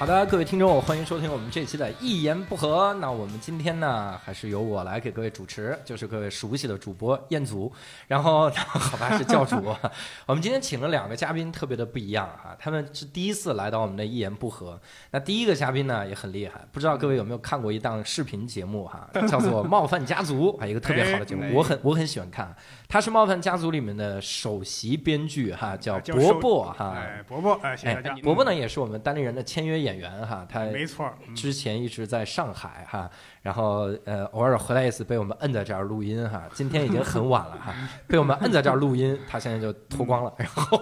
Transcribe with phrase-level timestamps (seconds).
[0.00, 2.90] 好的，各位听众，欢迎收听我们这期的《一言不合》。
[3.00, 7.70] 那我们今天呢，还是由我来给各位主持，就是各位熟悉的主播彦祖。
[8.08, 9.56] 然后，好吧，是教主。
[10.24, 14.72] 我们今天请了两个嘉宾，特别的不一样啊，他们是第一次来到我们的《一言不合》。
[15.10, 22.56] 那第一个嘉宾呢，也很厉害，不知道各位有没有看过一档视频节目哈， 叫做《冒犯家族》，啊，一个特别好的节目，我很我很喜欢看。
[22.88, 26.94] 他是《冒犯家族》里面的首席编剧哈，叫伯伯哈。
[26.96, 28.14] 哎，伯伯，哎，谢谢大家。
[28.22, 29.89] 伯伯呢，也是我们单立人的签约演。
[29.90, 33.10] 演员哈，他没错，之前一直在上海哈，
[33.42, 36.48] 然后呃偶尔回来一次，被我们摁在这儿录音哈。
[36.54, 37.74] 今天已经很晚了哈，
[38.06, 40.80] 被我们摁在这儿录音，他现在就脱光了，然后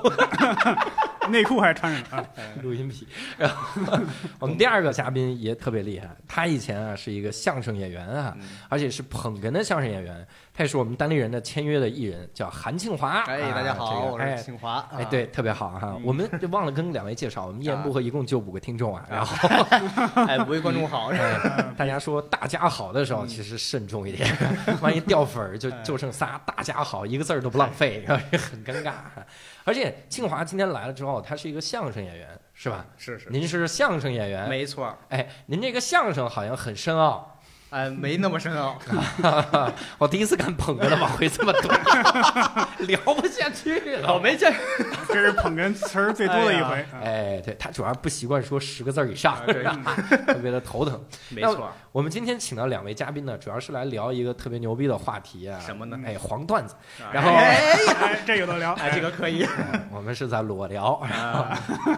[1.31, 2.27] 内裤还穿着呢，
[2.63, 3.07] 录音笔。
[3.37, 3.99] 然后
[4.39, 8.37] 我们第二个嘉宾也特别厉害，他以前啊是一个相声演员啊，
[8.69, 10.27] 而且是捧哏的相声演员。
[10.59, 13.23] 他也是我们单立人的签约的艺人，叫韩庆华。
[13.29, 14.85] 哎，大家好，我是庆华。
[14.91, 15.97] 哎，对，特别好哈。
[16.03, 19.07] 我们忘了跟两位介绍，我们一言不合一共就五个听众啊。
[19.09, 19.49] 然后，
[20.27, 21.13] 哎，五位观众好。
[21.79, 24.29] 大家说大家好的时候，其实慎重一点，
[24.83, 26.41] 万一掉粉儿就就剩仨。
[26.45, 28.95] 大家好，一个字儿都不浪费，很尴尬。
[29.63, 32.85] 而且庆华今天来了之后，他是一个相声演员，是吧？
[32.97, 33.31] 是是。
[33.31, 34.49] 您是相声演员？
[34.49, 34.93] 没错。
[35.11, 37.38] 哎，您这个相声好像很深奥。
[37.71, 38.79] 哎，没那么深奥。
[39.99, 41.79] 我第一次看捧哏的往回这么短，
[42.89, 44.15] 聊不下去了。
[44.15, 44.55] 我没见，
[45.09, 46.85] 这是捧哏词儿最多的一回。
[47.03, 49.37] 哎，对他主要不习惯说十个字以上，
[50.27, 50.99] 特别的头疼。
[51.29, 55.61] 没错，我们今天请到两位嘉宾呢，主要是来聊一个特别牛逼的话题啊。
[55.61, 55.99] 什么呢？
[56.07, 56.75] 哎，黄段子。
[57.13, 57.77] 然后，哎，
[58.27, 59.47] 这有的聊，哎，这个可以。
[59.91, 61.03] 我们是在裸聊，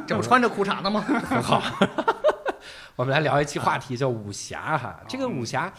[0.06, 1.00] 这不穿着裤衩呢吗？
[1.00, 1.62] 很好。
[3.00, 5.00] 我们来聊一期话题，叫武侠哈。
[5.08, 5.72] 这个武侠，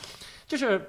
[0.47, 0.81] 就是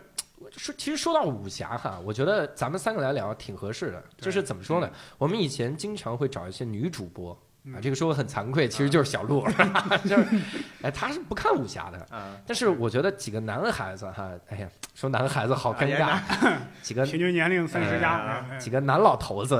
[0.52, 4.02] 说，其实说到武侠哈，我觉得咱们三个来聊挺合适的。
[4.16, 4.90] 就是怎么说呢？
[5.18, 9.46] 我们以前经常会找一些女主播啊，这个说我很惭愧，其实就是小鹿，
[10.04, 10.26] 就是
[10.82, 12.06] 哎，他是不看武侠的。
[12.46, 16.18] 但是我觉得几个男孩子哈，哎呀，说男孩子好尴尬，
[16.82, 19.56] 几个平均年龄三十加，几个男老头子，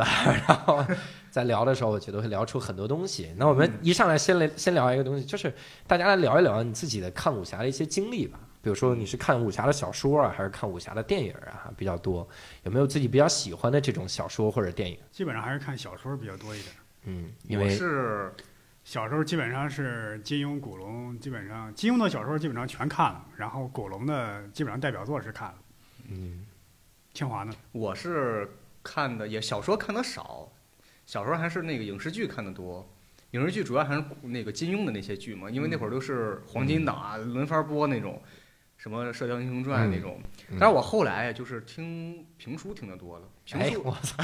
[0.46, 0.84] 然后。
[1.30, 3.32] 在聊的时候，我觉得会聊出很多东西。
[3.38, 5.50] 那我们一上来先来先聊一个东西，就是
[5.86, 8.38] 大家来聊一聊你自己的看武侠的一些经历吧。
[8.60, 12.28] 比如说你是看武侠的小说啊，还是看武侠的电影啊比较多？
[12.64, 14.98] 有没有自己比较喜欢的这种小说或者电影？
[15.10, 16.74] 基本上还是看小说比较多一点。
[17.04, 18.32] 嗯，因为是
[18.84, 25.58] 小时候基本上是金庸、古龙，基本上金庸的小说基本上全看了，然后古龙的基本上代表作是看了。
[26.08, 26.46] 嗯，
[27.14, 27.52] 清华呢？
[27.72, 28.50] 我是
[28.82, 30.50] 看的也小说看的少。
[31.04, 32.88] 小时候还是那个影视剧看的多，
[33.32, 38.22] 影视剧主要还是那个金庸的那些剧嘛，因为那会儿都是黄金档啊，轮番播那种，
[38.82, 40.20] 什么《射雕英雄传》那种。
[40.58, 43.28] 但是我后来就是听评书听得多了。
[43.44, 44.16] 评书，我操，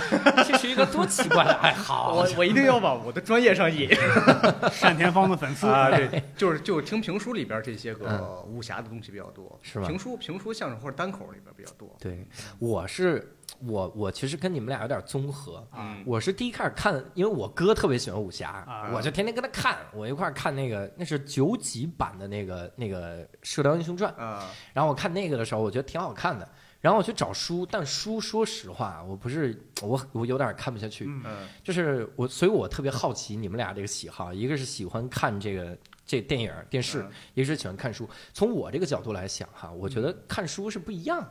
[0.44, 2.14] 这是一个多奇怪的爱好！
[2.14, 3.88] 我我一定要往我的专业上引。
[4.82, 9.86] 单田芳的粉丝啊，对，就是就听评书里边这些个武侠的东西比较多，是吧？
[9.86, 11.96] 评书、评书、相声或者单口里边比较多。
[12.00, 12.26] 对，
[12.58, 13.36] 我是。
[13.60, 15.66] 我我其实跟你们俩有点综合，
[16.06, 24.12] 我是第一开始看，因为我哥特别喜欢武侠，我就天天跟他看，我一块看那个那是九几版的那个那个《射雕英雄传》，
[24.72, 26.48] 然后我看那个的时候，我觉得挺好看的，
[26.80, 31.08] 然后我去找书，但书说实话，我不是我我有点看不下去，
[31.62, 35.76] 就是我，所以我特别好奇你们俩这个喜好，一个是喜欢看这个
[36.06, 37.04] 这电影电视，
[37.34, 38.08] 一个是喜欢看书。
[38.32, 41.26] 从我这个角度来想哈，我觉得看书是不一样。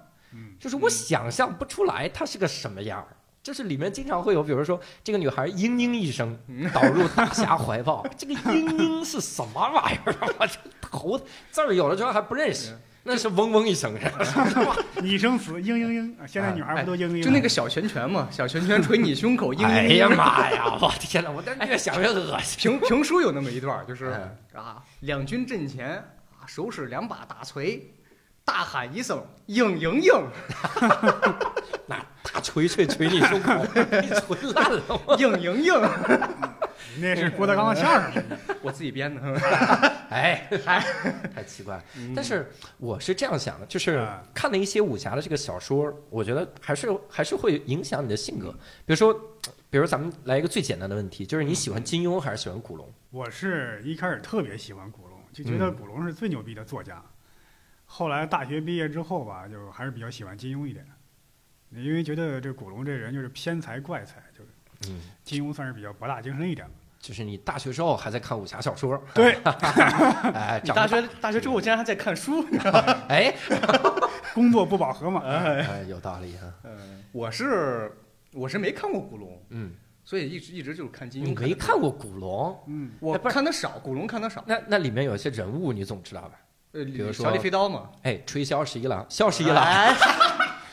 [0.59, 3.07] 就是我想象不出来它是个什么样儿，
[3.41, 6.37] 就是里面经常会有，比如说这个女孩嘤嘤一声
[6.73, 10.15] 倒入大侠怀抱， 这个嘤嘤是什么玩意儿？
[10.39, 11.19] 我这头
[11.51, 14.05] 字儿有的时候还不认识，那是嗡嗡一声是
[14.65, 14.75] 吧？
[15.01, 17.23] 你生死嘤嘤嘤，现在女孩不都嘤嘤？
[17.23, 19.65] 就那个小拳拳嘛， 小拳拳捶你胸口，嘤嘤。
[19.65, 20.77] 哎呀妈呀！
[20.81, 22.59] 我天哪，我这越想越恶心。
[22.59, 24.07] 评评书有那么一段，就是
[24.53, 25.95] 啊，两军阵前
[26.37, 27.93] 啊，手使两把大锤。
[28.47, 30.23] 大喊一声“嘤嘤嘤”，
[31.85, 33.53] 那大锤锤锤你胸口，
[34.01, 34.81] 你锤烂了！
[35.17, 36.29] 嘤嘤嘤，
[36.97, 38.23] 那是郭德纲的相声，
[38.63, 39.21] 我自己编的。
[40.09, 40.79] 哎，太
[41.35, 41.79] 太奇怪。
[42.15, 48.49] 但是我是这样想的，就是看了一些武侠的这个小说，我觉得还是还是会影响你的性格。
[48.85, 49.13] 比如说，
[49.69, 52.89] 比如咱们来一个最简单的问题，就是你喜欢金庸还是喜欢古龙？
[53.11, 57.03] 我是一开始特别喜欢古龙，就觉得古龙是最牛逼的作家。
[57.89, 60.85] 后来大学毕业之后吧，就还是比较喜欢金庸一点，
[61.71, 66.67] 因为觉得这古龙这人就是偏才怪才，就是，嗯，金庸算是比较博大精深一点
[66.99, 69.33] 就是你大学之后还在看武侠小说，对，
[70.33, 72.45] 哎， 大学大学之后竟然还在看书，
[73.07, 73.33] 哎，
[74.33, 76.53] 工作不饱和嘛，哎，有道理哈。
[76.63, 77.91] 嗯，我是
[78.33, 79.73] 我是没看过古龙，嗯，
[80.03, 81.27] 所以一直一直就是看金庸。
[81.27, 82.63] 你没看过古龙？
[82.67, 84.43] 嗯，我看的少，古龙看的少。
[84.47, 86.39] 那那里面有一些人物你总知道吧？
[86.73, 89.95] 呃，比如说小李飞刀嘛，哎，吹箫十一郎，箫十一郎，哎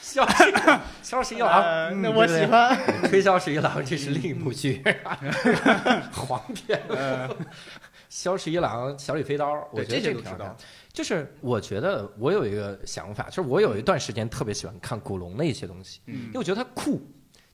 [0.02, 2.76] 箫十一郎，箫十一郎，呃那我喜欢。
[3.08, 4.82] 吹箫十一郎，这是另一部剧
[6.12, 6.80] 黄片。
[8.08, 10.56] 萧十一郎，小李飞刀，我觉得这个挺好看都知道。
[10.92, 17.02] 就是我觉得我有一个想法，就是我有一段时间特别喜欢看古龙的一些东西，嗯因为我觉得他酷，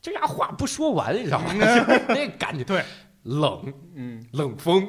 [0.03, 1.55] 这家话不说完，你知道吗？
[2.09, 2.85] 那个感觉对，
[3.23, 4.87] 冷嗯，冷风，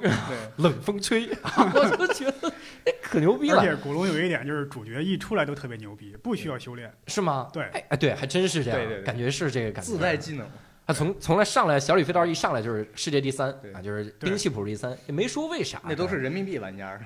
[0.58, 2.54] 冷风吹，我就觉得哎
[3.02, 6.92] 可牛逼了，而且古龙有一点就是主角一出来都特别牛逼，不需要修炼。
[7.08, 7.50] 是吗？
[7.52, 9.92] 对哎哎，对，还真是这样，对对对感觉是这个感觉。
[9.92, 10.48] 自带技能。
[10.88, 17.00] 他从从来上来小李飞刀一上来就是世界第三对啊，就是兵器谱第三，也没说为啥，那都是人民币玩家。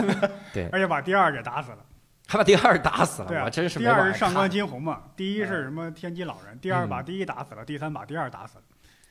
[0.52, 1.78] 对 而且把第二给打死了。
[2.28, 4.48] 还把第二打死了，对啊，我真是第二是上官。
[4.48, 8.64] 金鸿嘛，第一是什么天机老人，第二嗯把第一打死了，第三把第二打死了。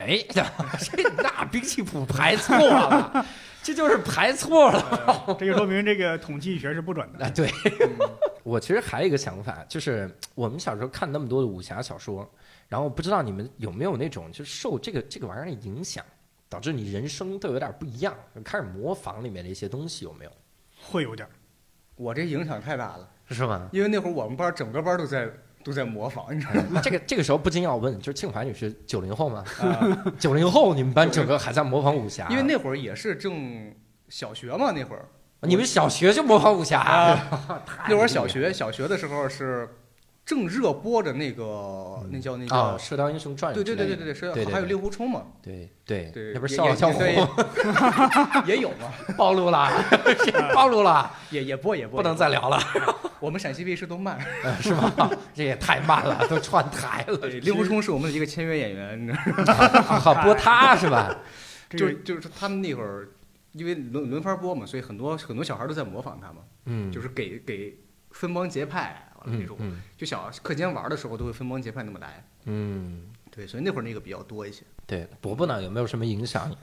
[0.06, 3.26] 哎，这那兵器谱排错了，
[3.62, 5.36] 这就是排错了。
[5.38, 7.24] 这就说明这个统计学是不准的。
[7.24, 7.50] 啊，对
[7.80, 8.08] 嗯
[8.42, 12.28] 我其实还有一个想法，就是我们小时候看那么多的武侠小说，
[12.68, 16.04] 然后不知道你们有没有那种就是受这个这个玩意儿的影响，
[16.48, 18.14] 导致你人生都有点不一样，
[18.44, 20.30] 开始模仿里面的一些东西，有没有？
[20.82, 21.28] 会有点。
[21.94, 23.68] 我这影响太大了，是吗？
[23.70, 25.30] 因为那会儿我们班整个班都在
[25.64, 26.80] 都在模仿，你知道吗？
[26.84, 29.44] 这个这个时候不禁要问，就是庆华女士九零后吗？
[29.60, 32.26] 啊 九零后，你们班整个还在模仿武侠？
[32.30, 33.72] 因为那会儿也是正
[34.08, 35.04] 小学嘛，那会儿
[35.42, 39.68] 你们小学就模仿武侠，啊 那会儿小学小学的时候是
[40.32, 44.68] 正热播着那个那叫那啊，叫《射雕英雄传》对对对对对是对对还有对。
[44.70, 47.16] 令狐冲嘛，对对对，那不是《也笑傲江湖也》
[48.48, 49.68] 也有嘛，暴露了，
[50.54, 52.58] 暴露了，也也播也播，不能再聊了，
[53.20, 54.18] 我们陕西卫视都慢。
[54.42, 55.10] 呃是吧？
[55.34, 57.18] 这也太慢了，都串台了。
[57.18, 61.14] 对，令狐冲是我们的一个签约演员，你知道吗好播他是吧？
[61.68, 63.08] 就这个就是他们那会儿。
[63.52, 67.78] 因为轮轮番播嘛，所以很多很多小孩都在模仿他嘛，嗯，就是给给
[68.12, 74.64] 分帮结派完了那种，嗯嗯就小课间玩的时候都会分帮结派那么来，嗯，对，所以那会儿那个比较多一些。
[74.86, 76.54] 对，伯伯呢有没有什么影响？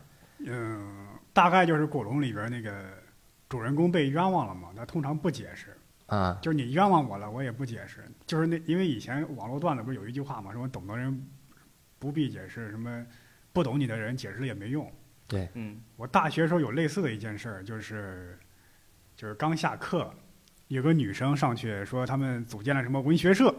[0.46, 2.72] 嗯，大概就是古龙里边那个
[3.48, 5.76] 主人公被冤枉了嘛，他通常不解释，
[6.06, 8.04] 啊，就是你冤枉我了，我也不解释。
[8.26, 11.28] 就是那因为以前网络段子不是有一句话嘛，什么懂的人
[11.98, 13.06] 不必解释，什么
[13.52, 14.90] 不懂你的人解释了也没用。
[15.28, 18.40] 对嗯我大学时候有类似的一件事儿，就是
[19.16, 20.12] 就是刚下课，
[20.70, 23.54] 有个女生上去说他们组建了什么文学社，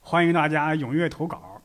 [0.00, 1.62] 欢迎大家踊跃投稿。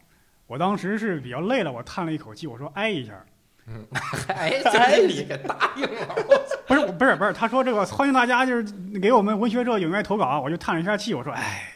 [0.48, 3.22] 我当时是比较累了，我叹了一口气，我说哎一下，
[4.34, 6.16] 哎，就是你给答应了，
[6.66, 8.64] 不是不是不是，他说这个欢迎大家就是
[9.02, 11.74] 给我们文学社踊跃投稿，我就叹了一下气，我说哎，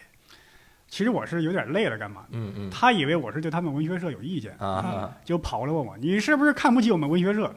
[0.87, 2.23] 其实我是有点累了，干嘛？
[2.31, 7.53] 嗯嗯他以为我是对他们文学社有意见，啊，就跑过来问我你是不是看不起我们文学社？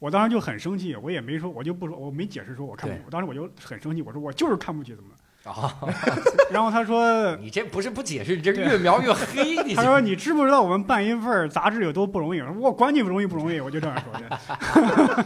[0.00, 5.16] 我当时就很生气，我也没说，我就不说，我没解释说我看不起，我当时我就很生气，我说我就是看不起，怎么了？
[5.44, 5.74] 啊，
[6.52, 12.40] 然后他说， 你这不是不解释，你这越描越黑， 你他说你知不知道我们办一份杂志有多不容易？
[12.40, 15.24] 我说我管你不容易不容易，我就这样说的。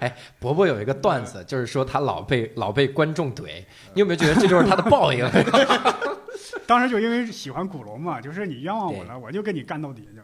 [0.00, 5.26] 哎伯伯有一个段子，就是说他老被老被观众怼，你有没有觉得这就是他的报应？
[6.66, 10.20] 当时就因为喜欢古龙嘛，就是你冤枉我了，我就跟你干到底，就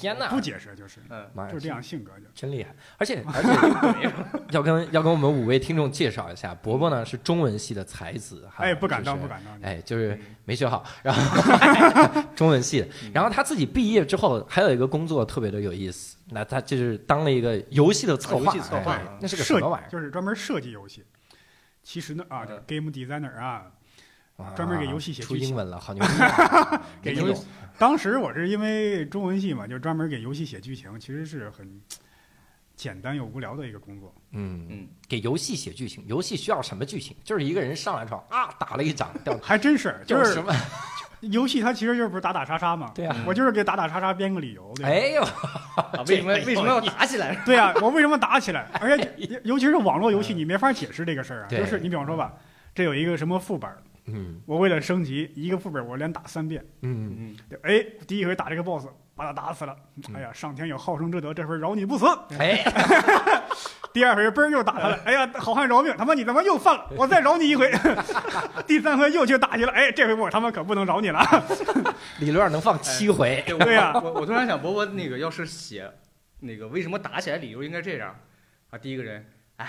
[0.00, 2.26] 天哪，不解释，就是嗯，妈呀就是这样性格就。
[2.34, 2.74] 真厉害！
[2.96, 4.10] 而且而且
[4.50, 9.60] 要跟要跟我们五位听众介绍一下，伯伯呢是中文系的才子，哈哎，不敢当，就是不敢当。
[9.62, 19.88] 哎，就是没学好，然后 中文系的，然后他自己毕业之后还有一个工作特别的有意思，那他就是当了一个游戏的策划，游戏策划哎那是个什么玩意儿？
[19.90, 21.04] 就是专门设计游戏。
[21.82, 23.66] 其实呢，啊，嗯这 game designer 啊，
[24.36, 26.82] 哇专门给游戏写剧情出英文了，好牛逼啊！
[27.02, 27.46] 给游戏
[27.80, 31.80] 当时我是因为中文系嘛，就专门给游戏写剧情，其实是很
[32.76, 34.14] 简单又无聊的一个工作。
[34.32, 37.16] 嗯，嗯，给游戏写剧情，游戏需要什么剧情？
[37.24, 40.54] 就是一个人上来之后啊，打了一掌掉，还真是，就是什么？
[41.20, 42.92] 游戏它其实就是不是打打杀杀嘛？
[42.94, 44.70] 对啊我就是给打打杀杀编个理由。
[44.76, 47.34] 对吧哎呦，啊 为什么为什么要打起来？
[47.46, 48.68] 对啊，我为什么打起来？
[48.78, 51.48] 而且尤其是网络游戏，你没法解释这个事儿啊。
[51.48, 52.34] 就是你比方说吧，
[52.74, 53.70] 这有一个什么副本，
[54.06, 56.64] 嗯我为了升级一个副本，我连打三遍。
[56.82, 59.76] 嗯，嗯，对哎，第一回打这个 boss，把他打死了。
[60.08, 62.06] 嗯哎呀，上天有好生之德，这回饶你不死。
[62.38, 62.64] 哎，
[63.92, 65.94] 第二回嘣儿又打他了， 哎呀，好汉饶命！
[65.96, 67.70] 他妈你他妈又犯了， 我再饶你一回。
[68.66, 71.20] 第三回又去打去了，哎，这回我他妈可不能饶你了。
[72.18, 75.90] 理论上能放七回，对对呀我我突然想，伯伯那个要是写
[76.40, 78.14] 那个为什么打起来理由应该这样
[78.70, 79.26] 啊，第一个人，
[79.56, 79.68] 哎，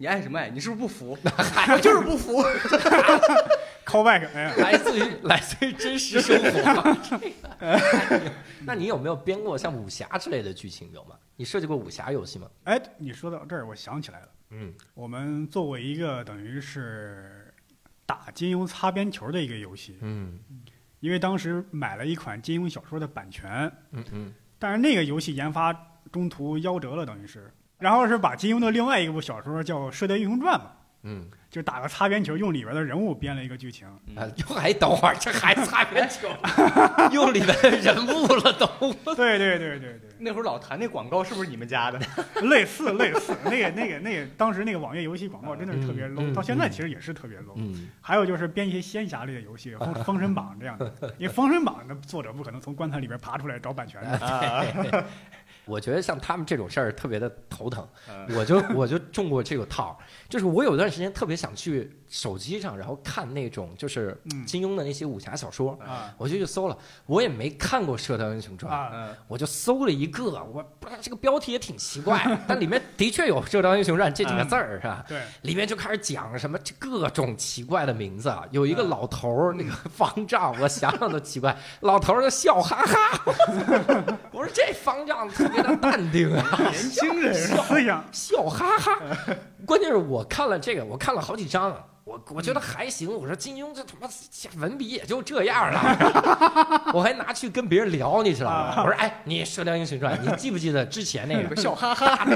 [0.00, 0.48] 你爱什么爱？
[0.48, 1.10] 你是不是不服？
[1.22, 2.42] 我就是不服。
[3.84, 6.96] call back，哎呀， 来自于 来自于真实生活。
[8.64, 11.16] 那你有没有编过像武侠之类的剧情有吗？
[11.36, 12.48] 你设计过武侠游戏吗？
[12.64, 17.52] 哎，你说到这儿，我想起来了，嗯我们做过一个等于是
[18.06, 20.38] 打金庸擦边球的一个游戏，嗯
[21.00, 25.74] 因为当时买了一款金庸小说的版权，嗯嗯但是那个游戏研发
[26.10, 30.70] 中途夭折了，等于是，然后是把金庸的另外一部小说叫《射雕英雄传》嘛，
[31.02, 33.88] 嗯，就打个擦边球，用里边的人物编了一个剧情。
[34.14, 36.28] 啊，又还等会儿，这还擦边球，
[37.12, 38.66] 用里边的人物了都。
[39.14, 41.98] 对对对对对，那会儿老谈那广告是不是你们家的？
[42.42, 47.54] 类似类似，那个那个那个，当时那个网页游戏广告真的是特别嗯 low，、嗯到现在其实也是特别 low。
[47.56, 54.10] 嗯还有就是编一些仙侠类的游戏，封《封神榜》这样的，因为《封神榜》的作者不可能从棺材里边爬出来找版权的。
[54.26, 54.64] 啊，
[55.70, 58.36] 我觉得像他们这种事儿特别的头疼，嗯。
[58.36, 59.96] 我就我就中过这个套，
[60.30, 68.72] 就是我有段时间特别想去手机上，然后看那种就是嗯金庸的那些武侠小说，啊我就去搜了，我也没看过《射雕英雄传》，
[69.26, 70.64] 我就搜了一个，我
[71.02, 75.04] 这个标题也挺奇怪，但里面的确有《射雕英雄传》这几个字儿，是吧？
[75.08, 83.24] 对，里面就开始讲什么各种奇怪的名字啊，有一个老头儿，那个方丈，我想想都奇怪，老头儿就笑哈哈，
[84.30, 89.00] 我说这方丈特别的淡定啊，年轻人思想笑哈哈。
[89.66, 93.12] 关键是我看了这个，我看了好几章啊，我我觉得还行。
[93.12, 94.08] 我说金庸这他妈
[94.60, 98.82] 文笔也就这样了， 我还拿去跟别人聊，你知道吗？
[98.82, 102.26] 我说哎，你《射雕英雄传》，你记不记得之前那个 笑哈哈，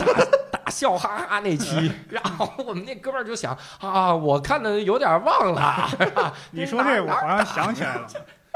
[0.50, 1.93] 打笑哈哈那期？
[2.09, 5.91] 然后我们那哥们儿就想啊，我看的有点忘了，
[6.53, 8.07] 你说这，我好像想起来了，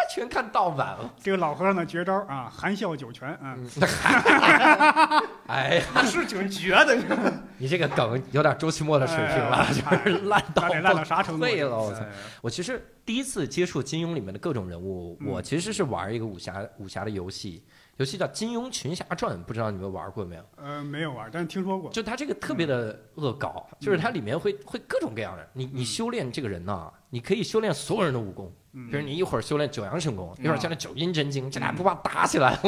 [0.07, 1.11] 全看盗版了。
[1.23, 3.69] 这个老和尚的绝招啊，含笑九泉啊，嗯
[5.47, 6.97] 哎呀，是挺绝的，
[7.59, 11.43] 你这个梗有点周奇墨的水平了，哎就是烂到烂到啥程度？
[11.45, 12.09] 废了我操哎
[12.43, 17.65] 我其实第一次接触金庸里面的各种人物，嗯我其实是玩一个武侠武侠的游戏，
[17.97, 20.43] 游戏叫《金庸群侠传》，不知道你们玩过没有？
[20.57, 21.91] 呃，没有玩，但是听说过。
[21.91, 25.49] 就它这个特别的恶搞，就是它里面会会各种各样的。
[25.53, 32.59] 你你修炼这个人呐，你可以修炼所有人的武功，嗯比如你一会儿修炼九阳神功，一会儿修炼九阴真经，这俩嗯不怕打起来？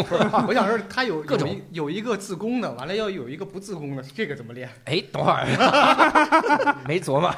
[0.46, 4.68] 我想说他有各种有一个自宫的，完了要有一个不自宫的，这个怎么练？
[4.84, 7.34] 哎，等会儿 没琢磨。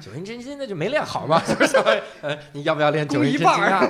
[0.00, 1.76] 九阴真经那就没练好嘛， 就是
[2.22, 3.86] 呃，你要不要练九阴真经啊？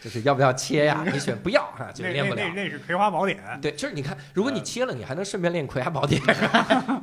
[0.00, 1.04] 就是要不要切呀？
[1.12, 2.62] 你选不要啊，就那练不了那那。
[2.64, 6.20] 那是《葵花宝典》对，就是你看，如果你切了，你还能顺便练葵花宝典，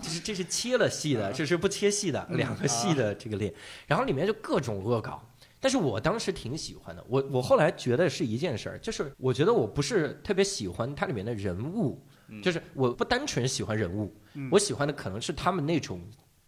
[0.02, 3.54] 这是这是切了戏的，这是不切戏的，两个戏的这个练，
[3.88, 5.22] 然后里面就各种恶搞。
[5.62, 16.02] 但是我当时挺喜欢的，我我后来觉得是一件事儿，就是我觉得我不是特别喜欢它里面的人物，嗯就是我不单纯喜欢人物，嗯我喜欢的可能是他们那种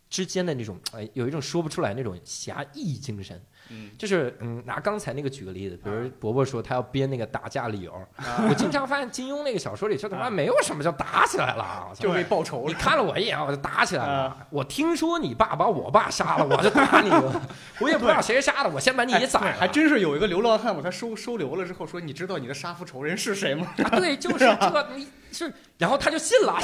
[0.10, 3.40] 之间的那种，哎，有一种说不出来那种侠义精神。
[3.70, 12.68] 嗯，就是嗯，拿刚才那个举个例子，比如伯伯说他要编那个打架理由，啊我经常发现金庸那个小说里就他妈没有什么叫打起来了就是为报仇了。
[12.68, 14.38] 你看了我一眼我就打起来了。
[14.50, 17.42] 我听说你爸把我爸杀了，我就打你了。
[17.80, 19.56] 我也不知道谁杀的，我先把你给宰对，了。
[19.60, 26.60] 还真是有一个流浪汉，把他收收留了之后说：“你知道你的杀父仇人是谁吗啊，对，就是 这，你是，然后他就信了。”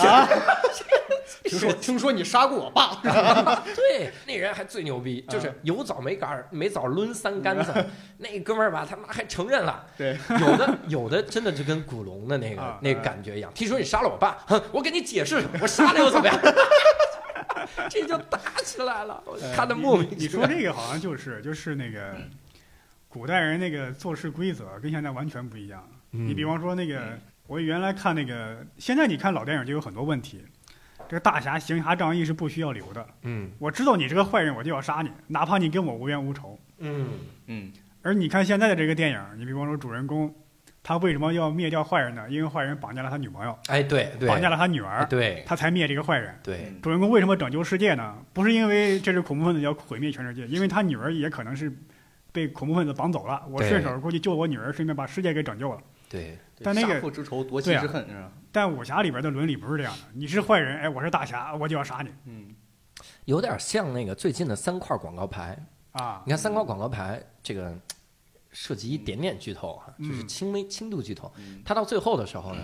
[1.44, 2.96] 听说听说你杀过我爸，
[3.76, 7.74] 对，那人还最牛逼，就是有枣没杆儿，没枣抡三杆子。
[8.18, 9.86] 那哥们儿吧，他妈还承认了。
[9.98, 13.52] 对，有的有的真的就跟古龙的那个啊那个感觉一样。
[13.54, 16.38] 听说你杀了我爸，哼，我给你解释，我杀了又怎么样？
[17.90, 20.46] 这就打起来了，我看的莫名你其妙。
[20.46, 22.16] 说这个好像就是就是那个
[23.08, 25.88] 古代人那个做事规则跟现在完全不一样。
[26.12, 27.18] 你比方说那个，
[27.48, 30.44] 我原来看那个，现在你看老电影就有很多问题。
[31.08, 33.04] 这个大侠行侠仗义是不需要留的。
[33.24, 36.60] 嗯我知道你是个坏人，我就要杀你，哪怕你跟我无冤无仇。
[36.80, 37.10] 嗯
[37.48, 37.72] 嗯，
[38.02, 40.34] 而你看现在的这个电影，你比方说主人公，
[40.82, 42.26] 他为什么要灭掉坏人呢？
[42.30, 46.34] 因为坏人绑架了他女朋友，哎，对对，绑架了他女哎儿，对他才灭这个坏人。
[46.44, 48.18] 对，主人公为什么拯救世界呢？
[48.34, 51.72] 不是因为这是恐怖分子要毁灭全世界，因为他女儿也可能是
[52.32, 53.44] 被恐怖分子绑走了。
[53.50, 55.82] 我顺手过去救我女儿，顺便把世界给拯救了。
[56.10, 58.32] 对，但那个杀父之仇，夺妻之恨，是吧？
[58.52, 62.56] 但武侠里边的伦理不是这样的，你是坏人，哎，我是大侠，我就要杀你嗯，
[63.26, 65.56] 有点像那个最近的三块广告牌。
[65.92, 66.22] 啊！
[66.26, 67.74] 你看三块广告牌这个
[68.52, 71.32] 涉及一点点剧透啊，就是嗯轻微轻度剧透。
[71.38, 72.62] 嗯他到最后的时候呢，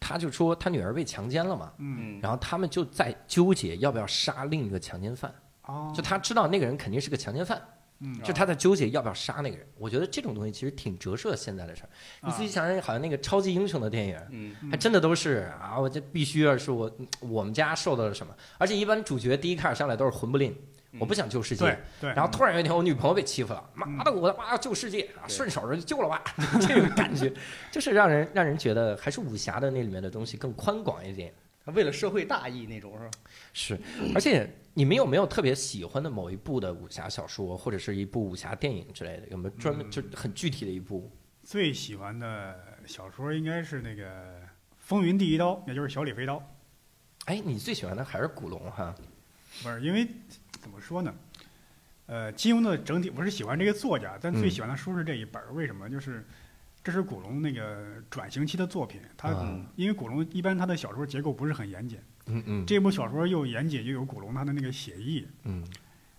[0.00, 5.32] 他就说他女儿被强奸了嘛，嗯，嗯，然后他们就在纠结要不要杀另一个强奸犯。
[5.64, 7.62] 哦，就他知道那个人肯定是个强奸犯，
[8.00, 9.64] 嗯就他在纠结要不要杀那个人。
[9.78, 11.88] 我觉得这种东西其实挺折射现在的事儿。
[12.26, 16.90] 你自己想想，好像那个超级英雄的电影，嗯，嗯还真的都是啊，我这必须要是我
[17.20, 20.52] 我们家受到了什么，而且一般主角第一开始上来都是魂不吝，
[20.98, 21.64] 我不想救世界。
[21.64, 22.10] 对对。
[22.14, 26.22] 然后突然有一天，我女朋友被欺负了，妈的，我他妈要救世界，顺手就救了吧，
[26.60, 27.32] 这种感觉
[27.70, 31.32] 就是让人让人觉得还是武侠的那里面的东西更宽广一点。
[31.66, 33.10] 为了社会大义那种是吧？
[33.52, 33.78] 是，
[34.16, 39.28] 而且你们有没有特别喜欢的某一部的武侠小说，或者是一部武侠电影之类的？
[39.28, 41.08] 有没有专门就很具体的一部？
[41.44, 44.04] 最喜欢的小说应该是那个
[44.78, 46.42] 《风云第一刀》，也就是小李飞刀。
[47.26, 48.92] 哎，你最喜欢的还是古龙哈？
[49.62, 50.08] 不是，因为
[50.62, 51.12] 怎么说呢？
[52.06, 55.52] 呃，金庸的整体我是喜欢这个作家，但最喜欢的书是这一本儿。
[55.52, 55.90] 为什么？
[55.90, 56.24] 就是
[56.84, 59.00] 这是古龙那个转型期的作品。
[59.16, 59.34] 他
[59.74, 61.98] 因为古龙一般他的小说结构不是很严谨。
[62.26, 62.66] 嗯嗯。
[62.66, 65.26] 这部小说又严谨又有古龙他的那个写意。
[65.42, 65.66] 嗯。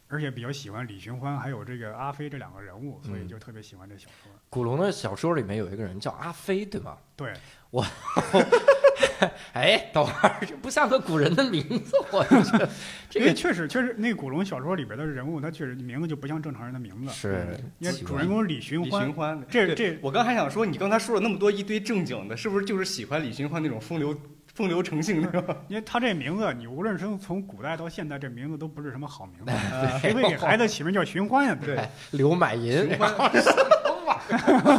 [0.10, 4.32] 而且比较喜欢李寻欢还有这个阿飞这两个人物，所以就特别喜欢这小说。
[4.50, 6.98] 古龙的小说里面有一个人叫阿飞，对吧？
[7.16, 7.34] 对。
[7.70, 7.84] 我。
[9.54, 12.70] 哎，等会儿这不像个古人的名字，我觉得
[13.10, 17.12] 这个确实确实，那古龙小说里边的人物，他确实名字就不像正常人的名字。
[17.14, 19.02] 是，因为主人公李寻欢。
[19.02, 24.16] 李寻欢，这这，我刚还想说，你刚才说了那么多一堆正经的，是不是就是喜欢李寻欢那种风流
[24.54, 25.44] 风流成性的？
[25.68, 29.52] 因为他这名字，你无论是从古代到现在，这名字都不是什么好名字。
[30.00, 31.58] 谁会给孩子起名叫寻欢呀？
[31.64, 31.80] 对，
[32.12, 33.32] 刘满银，寻欢，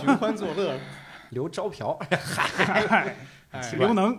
[0.00, 0.78] 寻欢作乐，
[1.30, 3.14] 刘招嫖，嗨。
[3.78, 4.18] 刘能，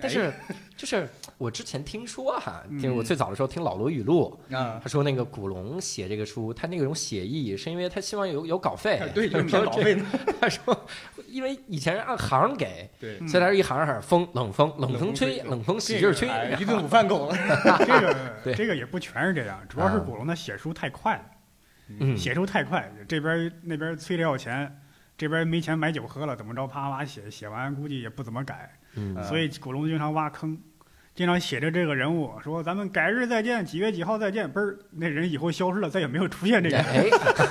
[0.00, 0.32] 但是
[0.76, 9.96] 就是我之前听说哈，就是我最早的时候听老罗语录，他说那个古龙写这个书，他那种写意是因为他希望有有稿费，对，有稿费。
[10.42, 10.76] 他说，
[11.28, 16.28] 因为以前是按行给，对，现在是一行行风冷风冷风吹冷风使劲吹，
[16.60, 17.36] 一顿午饭够了。
[17.78, 24.82] 这个这个也不全是这样，主要是古龙他写书太快了，写书太快，这边那边催着要钱。
[25.16, 26.66] 这边没钱买酒喝了，怎么着？
[26.66, 28.70] 啪啪写，写完估计也不怎么改，
[29.26, 30.58] 所以古龙经常挖坑，
[31.14, 36.76] 经常写着这个人物，说咱们改日再见，几月几号再见，嘣儿，那人以后消失了，再也没有出现这个。
[36.76, 37.06] 哎，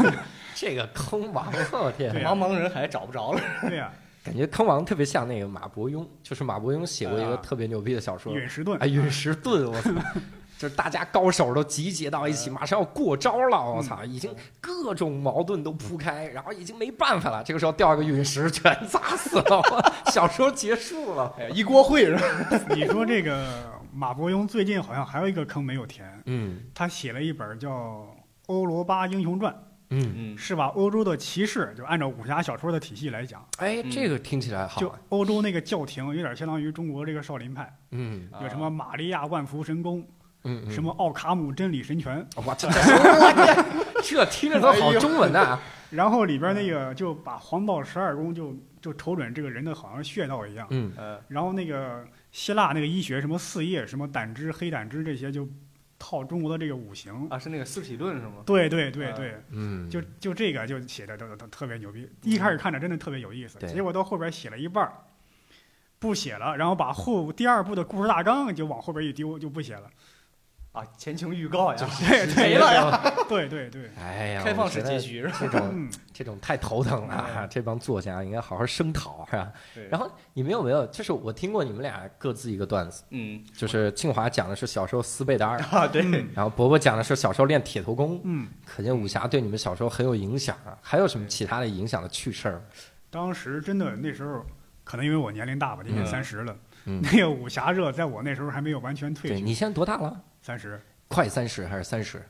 [0.53, 3.41] 这个坑王，我天，茫茫人海找不着了。
[3.61, 3.91] 对呀，
[4.23, 8.77] 感觉坑王特别像那个马伯庸，就是马伯庸写过一个特别牛逼的小说《陨石盾》。
[8.81, 9.91] 哎，《陨石盾》，我操。
[10.57, 13.57] 就是大家高手都集结到一起，马上要过招了。
[13.71, 17.43] 我操，已经各种矛盾都铺开，然后已经没办法了。
[17.43, 19.61] 这个时候掉一个陨石，全砸死了。
[20.11, 22.65] 小说结束了，一锅烩是吧？
[22.73, 26.09] 你说这个马伯庸最近好像还有一个坑没有填。
[26.25, 27.69] 嗯，他写了一本叫
[28.47, 29.53] 《欧罗巴英雄传》。
[29.91, 33.45] 嗯嗯，是把欧洲的骑士就按照武侠小说的体系来讲。
[33.57, 34.81] 哎，这个听起来好。
[34.81, 37.71] 就欧洲那个教廷有点相当于中国这个少林派。
[37.91, 40.03] 嗯，有什么玛利亚万福神功。
[40.45, 42.25] 嗯，什么奥卡姆真理神拳？
[42.35, 42.69] 我这
[44.01, 45.59] 这听着都好中文呐。
[45.91, 50.67] 然后里边那个就把黄道十二宫就就瞅准这个人的好像穴道一样。
[50.71, 50.91] 嗯
[51.27, 55.47] 然后那个希腊那个医学什么四叶什么胆汁黑胆汁这些就
[55.97, 58.43] 套中国的这个五行啊，是那个四体论是吗？
[58.45, 62.09] 对对对对，嗯，就就这个就写的都都特别牛逼。
[62.23, 64.91] 一开始看着真的特别有意思，结果到后边写了一半
[65.97, 69.89] 不写了，然后把后第二部的故事大纲就往后边一丢，就不写了。
[70.75, 71.77] 啊，前情预告呀，
[72.35, 73.13] 对没了呀！
[73.29, 77.47] 对对对，哎呀，开放式结局， 这种这种太头疼了。
[77.49, 79.51] 这帮作家应该好好声讨，是吧？
[79.89, 80.85] 然后你们有没有？
[80.87, 86.03] 就是我听过你们俩各自一个段子，嗯，就是庆华讲的是小时候撕被单儿啊，对。
[86.33, 90.77] 然后伯伯讲的是小时候练铁头功，嗯，可见武侠对你们小时候很有影响啊。
[90.81, 92.61] 还有什么其他的影响的趣事儿？
[93.09, 94.45] 当时真的那时候，
[94.83, 99.41] 可能因为我年龄大吧，今年三十了，嗯，那个武侠热在我那时候还没有完全退去。
[99.41, 100.21] 你现在多大了？
[100.45, 102.21] 三十，快三十还是三十？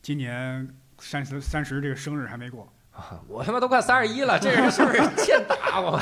[0.00, 0.66] 今年
[0.98, 3.20] 三十三十，这个生日还没过啊！
[3.28, 6.00] 我他妈都快三十一了，这人是不是欠打我？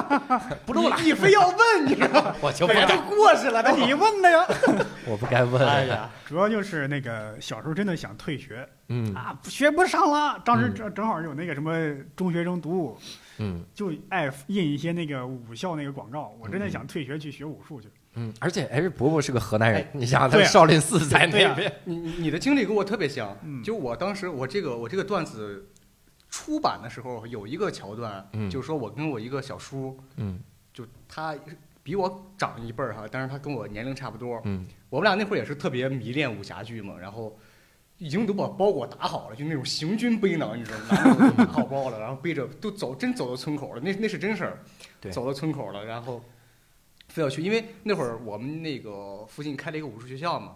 [0.64, 1.94] 不录了，你非要问你，
[2.40, 4.46] 我就本来就过去了，那你问的呀？
[5.06, 5.68] 我不该问。
[5.68, 10.40] 哎呀，主要就是那个小时候真的想退学，嗯啊，学不上了。
[10.42, 12.98] 当时正正好有那个什么中学生读，
[13.36, 16.34] 嗯，就爱印一些那个武校那个广告。
[16.40, 17.88] 我真的想退学去学武术去。
[17.88, 17.92] 嗯，
[18.38, 23.36] 而且哎，伯伯是个河南人，你想他少林寺在那边，你你的经历跟我特别像。
[23.64, 25.68] 就我当时我这个我这个段子
[26.30, 30.38] 出版的时候有一个桥段，就是说我跟我一个小叔，嗯，
[30.72, 31.34] 就他
[31.82, 37.36] 比我长一辈儿哈，但是他跟我年龄差不多，嗯，我们俩那会儿也是特别迷恋武侠剧嘛，然后
[37.98, 41.34] 已经都把包裹打好了，就那种行军背囊，你知道吗？
[41.36, 44.58] 打好包了，然后背着都走，真走到村口了，那那是真事儿，
[45.10, 46.22] 走到村口了，然后。
[47.08, 50.52] 非要去，因为那会儿我们那个附近开了一个武术学校嘛，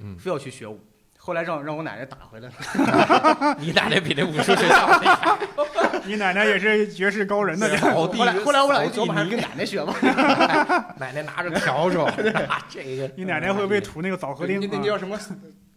[0.00, 0.80] 嗯，非要去学武。
[1.16, 3.54] 后来让让我奶奶打回来了。
[3.60, 5.38] 你奶奶比那武术学校厉害。
[6.04, 7.68] 你奶奶也是绝世高人呢。
[7.78, 9.94] 后来后来我俩琢磨还是跟奶奶学吧。
[10.98, 12.04] 奶奶拿着笤帚，
[12.68, 13.08] 这个。
[13.16, 14.60] 你奶奶会不会吐那个枣核钉？
[14.60, 15.16] 那那叫什么？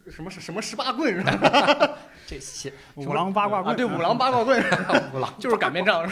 [0.08, 1.90] 什么什么十八棍是吧？
[2.26, 4.60] 这些五郎八卦啊，棍，对，五郎八卦棍，
[5.14, 6.10] 五郎 就是擀面杖。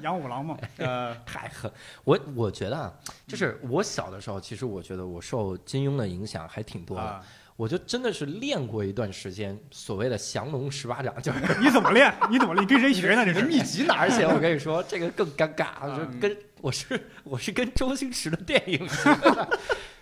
[0.00, 1.70] 杨 五郎嘛，呃，太狠。
[2.04, 2.92] 我我觉得啊，
[3.26, 7.02] 就是我小的时候，其实我觉得我受金庸的影响还挺多的。
[7.02, 7.22] 啊，
[7.56, 12.12] 我就真的是练过一段时间所谓的降龙十八掌，就是你怎么练？
[12.30, 12.64] 你怎么练？
[12.64, 13.24] 你跟谁学呢？
[13.26, 14.24] 这是你的秘籍哪儿而且？
[14.26, 19.58] 我跟你说，这个更尴尬，嗯就跟我是我是跟周星驰的电影学的。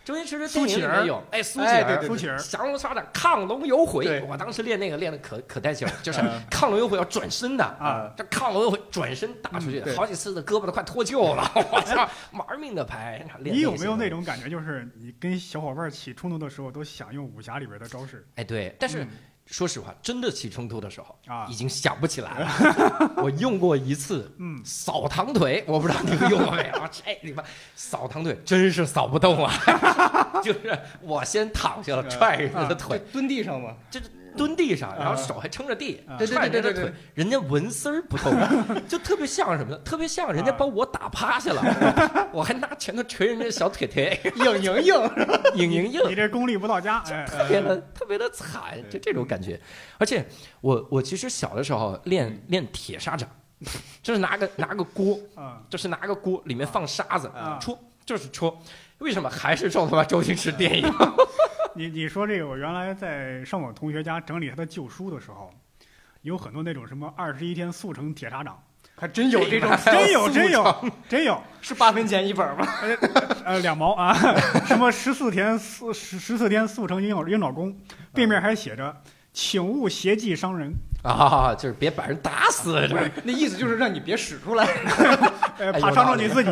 [0.08, 4.24] 周星驰的电影里苏乞儿面有，哎，苏乞儿哎对对苏乞儿，降龙十八掌，亢龙有悔。
[4.26, 13.22] 我当时练那个练的可可带劲了，就是嗯亢龙有悔要转身的啊，这亢龙有悔转身打出去好几次的胳膊都快脱臼了，我操，玩命的拍。
[13.40, 13.98] 练你有没有？
[13.98, 18.26] 那种感觉，就是你跟小伙伴起冲突的时候，都想用武侠里边的招式？
[18.36, 19.08] 哎，对，但是嗯
[19.50, 23.12] 说实话，真的起冲突的时候啊已经想不起来了。
[23.22, 26.80] 我用过一次嗯，扫堂腿，我不知道你们用过没有？
[26.92, 27.42] 这你妈
[27.74, 29.52] 扫堂腿真是扫不动啊！
[30.44, 33.74] 就是我先躺下了，嗯踹人家的腿，蹲地上嘛，
[34.38, 38.30] 蹲地上，然后啊手还撑着地啊，对对踹人家的对对对腿，人家纹丝儿不透，
[38.88, 39.78] 就特别像什么呢？
[39.84, 44.94] 特别像人家啊把我打趴下了， 我还拿拳头捶人家小腿腿，硬硬硬。
[45.54, 46.14] 硬 硬硬你。
[46.14, 49.60] 这功力不到家，哎，特别的特别的惨，就这种感觉。
[49.98, 50.24] 而且
[50.60, 53.28] 我我其实小的时候练练铁砂掌，
[54.02, 58.56] 就是拿个拿个锅，嗯就是拿个锅里面放沙子啊戳，就是戳。
[58.98, 60.92] 为什么还是照他妈周星驰电影？
[61.78, 65.48] 你你说这个，我原来在上我同学家整理他的旧书的时候，
[66.22, 68.60] 有很多那种什么二十一天速成铁砂掌，
[68.96, 72.66] 还真有这种， 真有真有真有，是八分钱一本吗？
[73.44, 74.12] 呃两毛啊，
[74.66, 77.72] 什么十四天速十十四天速成鹰爪鹰爪功，
[78.12, 79.00] 背面还写着
[79.32, 80.72] 请勿邪计伤人，
[81.04, 82.88] 啊，就是别把人打死，
[83.22, 84.66] 那意思就是让你别使出来。
[85.80, 86.50] 怕伤着你自己。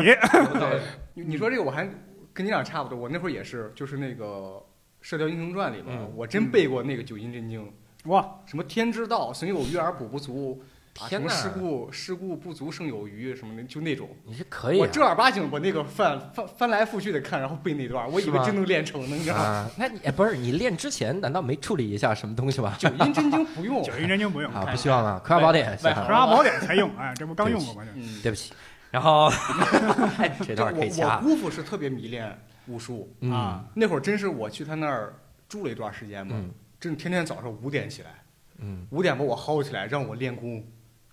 [1.15, 1.85] 你说这个我还
[2.33, 4.25] 跟你俩差不多，我那会儿也是，就是那个
[5.09, 7.65] 《射雕英雄传》里边，嗯我真背过那个九阴真经，
[8.07, 10.61] 哇，什么天之道，损有余而补不足。
[10.61, 14.09] 啊什么天哪事故事故不足胜有余什么的，就那种。
[14.25, 19.43] 你是可以啊我正儿八经把那个翻翻翻来覆去的看，然后背那段，我以为真能练成呢，你知道吗？
[19.43, 19.69] 啊。
[19.77, 22.75] 那你哎不是你练之前难道没处理一下什么东西吗？
[22.79, 25.21] 九阴真经不用， 九阴真经不用， 啊，不需要吗？
[25.23, 27.83] 葵花宝典葵花宝典才用，哎，这不刚用过吗？
[27.85, 28.51] 这嗯，对不起。
[28.89, 29.27] 然后
[30.17, 32.35] 哎这段可以我掐我姑父是特别迷恋
[32.67, 33.31] 武术，嗯。
[33.31, 35.13] 啊，那会儿真是我去他那儿
[35.47, 36.51] 住了一段时间嘛，嗯。
[36.79, 38.23] 真天天早上五点起来，
[38.57, 38.85] 嗯。
[38.91, 40.63] 五点把我薅起来让我练功，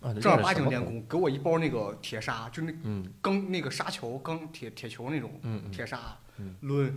[0.01, 3.11] 啊，正儿八经练功，给我一包那个铁砂，就那嗯。
[3.21, 5.41] 钢那个沙球，钢铁铁球那种
[5.73, 6.93] 铁砂嗯，抡，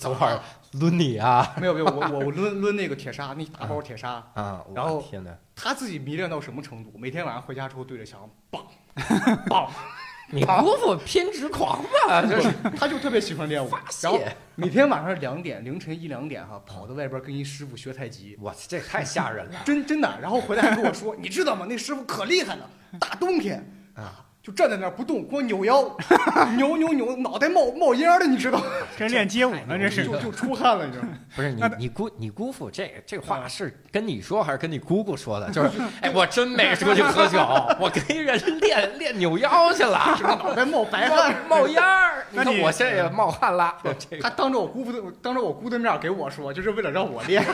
[0.00, 0.40] 等会儿
[0.74, 1.54] 抡你啊。
[1.58, 4.64] 没有没有，我我我抡 抡那个铁砂，那一大包铁砂，啊！
[4.74, 6.92] 然后天哪，他自己迷恋到什么程度？
[6.98, 8.60] 每天晚上回家之后对着墙，梆
[9.48, 9.68] 梆，
[10.30, 12.22] 你姑父偏执狂吧？
[12.26, 13.70] 就是他就特别喜欢练武，
[14.02, 14.20] 然后。
[14.60, 19.60] 每天晚上两点，凌晨一两点哈，跑到外边跟一师傅学太极，我操，这太吓人了！
[19.64, 20.18] 真真的。
[20.20, 21.64] 然后回来还跟我说，你知道吗？
[21.68, 23.64] 那师傅可厉害了，大冬天
[23.94, 25.94] 啊，就站在那儿不动，光扭腰，
[26.56, 28.58] 扭扭扭，脑袋冒冒烟儿的，你知道
[28.96, 29.06] 跟？
[29.12, 31.10] 练街舞呢，这是就就出汗了， 你知道吗？
[31.36, 35.50] 不是你你姑你姑父这这话啊是跟你说还是跟你姑姑说的？
[35.52, 37.38] 就是哎，我真没出去喝酒，
[37.78, 41.36] 我跟人练练扭腰去了，脑袋冒白汗。
[41.46, 42.24] 冒烟儿。
[42.30, 43.76] 你那我现在也冒汗了。
[44.22, 47.44] 他当着我姑父的当着我姑的面给我说，就是为了让我练。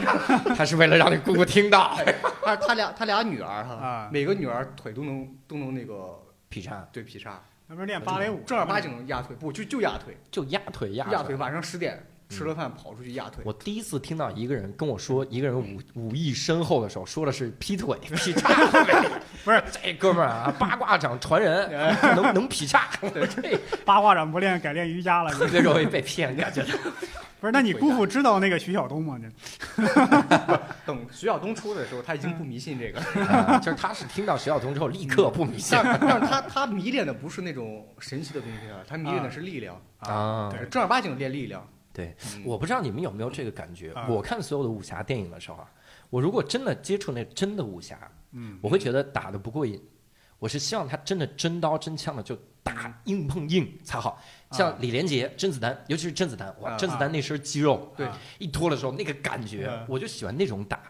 [0.56, 1.96] 他是为了让你姑姑听到。
[2.44, 6.20] 他他俩他俩女儿哈啊，每个女儿腿都能都能那个
[6.54, 11.34] 劈叉对劈叉，那不是练芭蕾舞，正儿八经压腿，不就就压腿，就压腿压压腿。
[11.34, 13.42] 晚上十点吃了饭跑出去压腿。
[13.44, 18.54] 我第一次听到一个人跟我说，一个人武武艺深厚的时候，说的是劈腿、劈叉。
[19.44, 21.68] 不是这哥们儿啊，八卦掌传人，
[22.14, 25.32] 能能劈叉， 这 八卦掌不练，改练瑜伽了。
[25.32, 26.64] 特别容易被骗，感觉。
[27.44, 29.18] 不是，那你姑父知道那个徐晓东吗？
[29.20, 29.28] 这
[30.86, 40.48] 等徐晓东出的时候，他已经不迷信这个， 啊就是他是听到徐晓东之后立刻不迷信但但是他他迷恋的不是那种神奇的东西啊，他迷恋的是力量，啊。
[40.50, 41.66] 对正儿八经练力量。
[41.92, 44.06] 对，嗯我不知道你们有没有这个感觉啊。
[44.08, 45.70] 我看所有的武侠电影的时候啊，
[46.10, 47.96] 我如果真的接触那真的武侠，
[48.32, 49.80] 嗯，我会觉得打的不过瘾。
[50.38, 54.22] 我是希望他真的真刀真枪的就打硬碰硬才好。
[54.50, 60.80] 像李连杰、甄子丹，尤其是甄子丹，哇，啊甄子丹那身肌肉，对啊一脱的时候那个感觉嗯，我就喜欢那种打。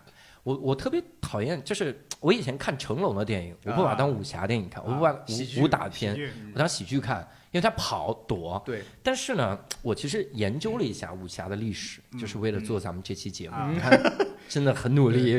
[0.42, 6.14] 我我特别讨厌，就是我以前看成龙的电影，我不把它当武侠电影看，我不把武武打片，
[6.52, 8.62] 我当喜剧看，因为他跑躲。
[8.66, 13.56] 对，但是呢，我其实研究了一下武侠的历史，嗯就是为了做咱们这期节目。
[13.58, 13.98] 嗯你看，
[14.46, 15.38] 真的很努力？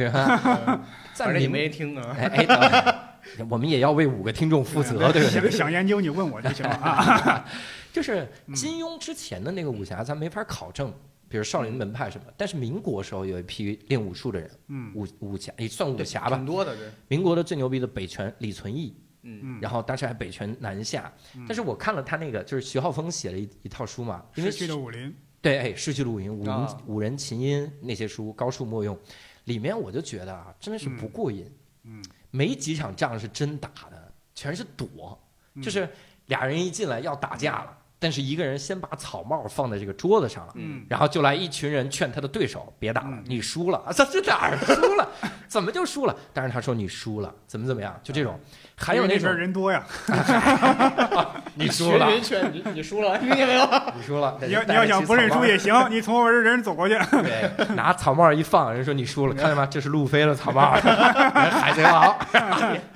[1.14, 2.18] 在 你没听啊。
[2.18, 3.00] 哎
[3.50, 5.52] 我们也要为五个听众负责，对不对？
[5.52, 7.46] 想想研究你问我就行了啊。
[7.92, 10.94] 就是金庸之前的那个武侠，咱没法考证。
[11.28, 12.24] 比比如少林门派什么。
[12.38, 16.46] 但是民国时候有一批练武术的人，嗯武武侠也算武侠吧挺。
[16.46, 21.12] 多的，对，民国的最牛逼的北拳李存义，嗯嗯，然后当时还北拳南下。
[21.36, 28.98] 嗯但是我看了他那个，就是徐浩峰写了一一套书嘛，因为逝去的武林，对，哎，失去了五音，五人、啊五人琴音那些书，高数莫用，
[29.44, 31.52] 里面我就觉得啊，真的是不过瘾，
[31.84, 32.02] 嗯，
[32.36, 35.18] 没几场仗是真打的，全是躲，
[35.54, 35.88] 嗯就是
[36.26, 40.54] 俩人一进来要打架了，但是一个人先把草帽放在这个桌子上了。
[40.56, 43.92] 嗯然后就来一群人劝他的对手别打了嗯，你输了啊！
[43.92, 45.08] 这 这哪儿输了？
[45.48, 46.16] 怎么就输了？
[46.34, 47.98] 但是他说你输了，怎么怎么样？
[48.04, 48.40] 就这种，
[48.76, 49.84] 还有那种人多呀，
[51.56, 53.66] 你输了，学拳你你输了，听见没有？
[53.96, 54.38] 你输了。
[54.42, 59.66] 你要你要想不认输也行，你从我这人走过去，对，拿草帽一放，人说你输了，看见吗？
[59.66, 60.82] 这是路飞的草帽，人
[61.52, 62.16] 海贼王，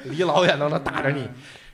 [0.04, 1.30] 离老远都能打着你。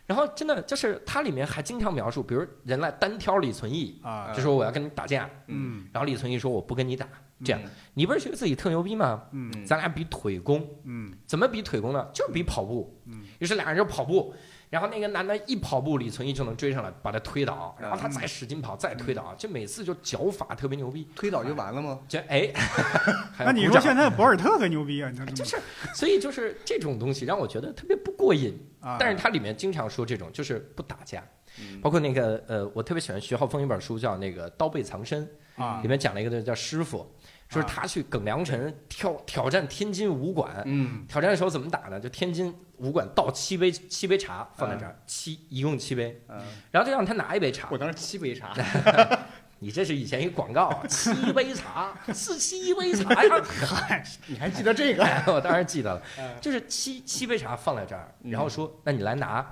[0.06, 7.08] 然后真的就是它里面还经常描述，比如人来单挑李存义，啊，就说我要跟你打架，嗯然后李存义说我不跟你打，
[7.44, 9.24] 这样嗯你不是觉得自己特牛逼吗？
[9.32, 12.08] 嗯嗯咱俩比腿功，嗯怎么比腿功呢？
[12.14, 13.02] 就是比跑步。
[13.08, 14.34] 嗯于是俩人就跑步，
[14.70, 21.08] 然后那个男的一跑步，李存义就能追上来，把他推倒，然后他再使劲跑，再推倒，就每次就脚法特别牛逼。
[21.16, 22.00] 推倒就完了吗？
[22.08, 22.52] 就哎，
[23.40, 25.12] 那你说现在博尔特可牛逼啊？
[25.36, 25.58] 就是，
[25.94, 28.58] 所以就是这种东西让我觉得特别不过瘾。
[28.86, 31.24] 啊，但是它里面经常说这种，就是不打架，
[31.60, 31.82] 嗯。
[31.82, 35.28] 包括那个呃，我特别喜欢徐浩峰一本书叫那个《刀背藏身》，
[35.64, 37.12] 啊里面讲了一个叫师傅，
[37.50, 41.04] 说是他去耿良辰挑挑战天津武馆，嗯。
[41.08, 42.00] 挑战的时候怎么打呢？
[42.00, 46.40] 就天津武馆倒七杯七杯茶放在这儿，七一共七杯，嗯，
[46.72, 47.70] 然后就让他拿一杯茶。
[47.72, 47.78] 我。
[47.78, 48.54] 当时七杯茶，
[49.60, 53.44] 你这是以前一广告啊，七杯茶是七杯茶呀。
[54.28, 55.04] 你还记得这个？
[55.34, 59.46] 我当然记得了嗯，就是七七杯茶放在这儿，嗯然后说那你来拿，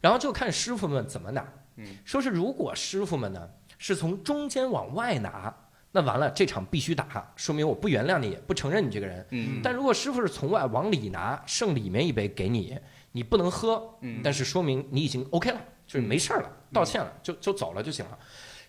[0.00, 1.86] 然后就看师傅们怎么拿嗯。
[2.04, 5.54] 说是如果师傅们呢是从中间往外拿，
[5.92, 9.24] 那完了这场必须打，说明我不原谅你，不承认你这个人。
[9.30, 12.76] 嗯但如果师傅是从外往里拿，剩里面一杯给你，
[13.12, 18.18] 你不能喝，嗯但是说明你已经 OK 了，就是没事儿了，道歉了，就就走了就行了。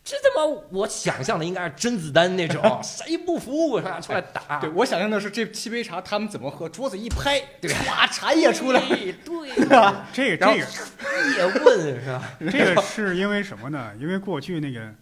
[0.08, 4.58] 这他妈我想象的应该是甄子丹那种， 谁不服我拿出来打。
[4.62, 9.15] 对我想象的是这七杯茶他们怎么喝，桌子一拍， 唰茶叶出来，对
[9.67, 10.56] 对，这个这个
[11.36, 12.24] 叶问是吧？
[12.39, 13.91] 这个是因为什么呢？
[14.00, 14.93] 因为过去那个，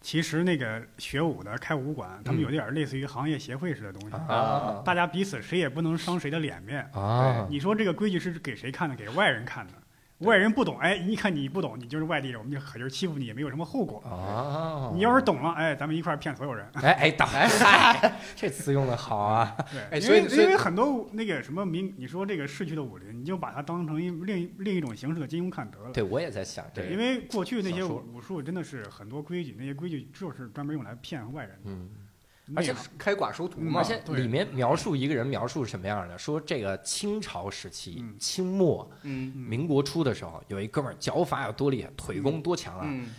[0.00, 6.88] 其实那个学武的开武馆，他们有点类似于行业协会似的东西，啊大家彼此谁也不能伤谁的脸面。
[6.94, 7.48] 啊！
[7.50, 8.94] 你说这个规矩是给谁看的？
[8.94, 9.72] 给外人看的。
[10.20, 13.98] 外人不懂，哎，一看你不懂，你就是外地人，我们就可劲儿欺负你，也没有什么后果。
[14.00, 14.90] 啊！
[14.94, 16.66] 你要是懂了，哎，咱们一块儿骗所有人。
[16.74, 19.54] 哎哎，打嗨，这词用的好啊！
[19.70, 25.90] 对，哎因为因为很多那个什么民，你说这个逝去的武林，你就把它当成一另一另一种形式的金庸看得了。
[25.92, 31.70] 对我也在想这，个，因为过去那些武武术真的是很多规矩，那些规矩就是专门用来骗外人的。
[31.70, 32.05] 嗯，那
[32.54, 33.84] 而且开寡收徒嗯嘛而。
[33.84, 36.16] 且里面描述一个人描述是什么样的？
[36.16, 42.82] 说这个清朝时期嗯，清末民国初的时候，有一哥们儿脚法有多厉害，腿功多强啊！
[42.84, 43.12] 嗯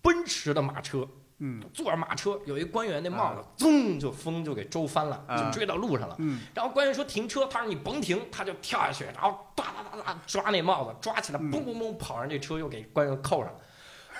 [0.00, 1.06] 奔驰的马车，
[1.38, 6.16] 嗯坐着马车，有一官员那帽子，噌就风就给周翻了，啊就追到路上了。
[6.18, 13.54] 嗯然后官员说停车，他说你甭停，他就跳下去，然后哒哒哒哒抓那帽子，抓起来，嗯嘣嘣嘣跑上这车，又给官员扣上。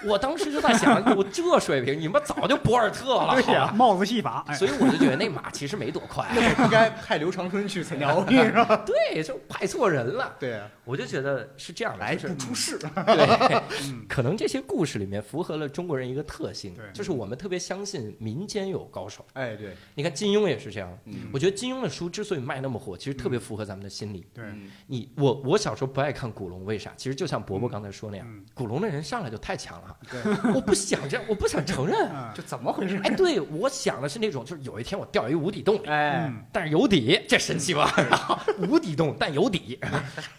[0.04, 3.34] 我当时就在想， 我这水平，你们早就博尔特了。
[3.40, 6.26] 对呀、帽子戏法，哎，所以我就觉得那马其实没多快。
[6.34, 8.76] 那会儿应该派刘长春去参加 奥运是吧？
[8.86, 10.34] 对，就派错人了。
[10.38, 12.78] 对啊，我就觉得是这样的，来就是不出事。
[12.78, 19.24] 对，嗯可能这些故事里面符合了中国人一个特性对，就是我们特别相信民间有高手。
[19.34, 24.26] 哎，对，你看金庸也是这样，嗯我觉得金庸的书之所以卖那么火，其实特别符合咱们的心理。
[24.34, 26.92] 对，嗯你我我小时候不爱看古龙，为啥？
[26.96, 29.91] 其实就像伯伯刚才说那样，嗯古龙的人上来就太强了，对，
[30.55, 32.09] 我不想这样，我不想承认。
[32.09, 33.00] 嗯这怎么回事？
[33.05, 37.92] 哎，对我想的是那种，就是有一天我掉一无底洞里，哎，嗯但是有底，这神奇吧？
[37.96, 39.78] 然后无底洞但有底，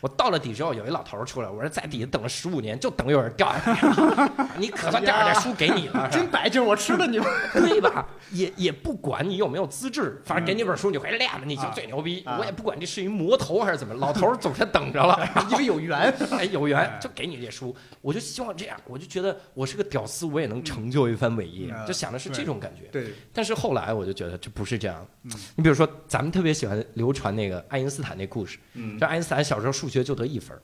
[0.02, 7.28] 我到了底之后，有一老头儿出来，我说在底下等了十五年，就等有人掉下来， 你可算掉下来，书给你了，真白净，我吃了你们。
[7.54, 8.06] 对吧？
[8.32, 12.24] 也也不管你有没有资质，反正给你本书，你回来练吧，你就最牛逼。
[12.26, 15.20] 啊我也不管这是一魔头还是怎么， 老头儿总是等着了，
[15.52, 16.13] 因为有缘。
[16.32, 22.88] 哎，有缘就给你这书，我就希望这样，我就觉得我是个屌丝，我也能成就一番伟业，嗯就想的是这种感觉。
[22.91, 25.06] 对，但是后来我就觉得这不是这样。
[25.23, 25.32] 嗯。
[25.56, 28.97] 你比如说，咱们特别喜欢流传那个爱因斯坦那故事，嗯。
[28.99, 30.58] 这爱因斯坦小时候数学就得一分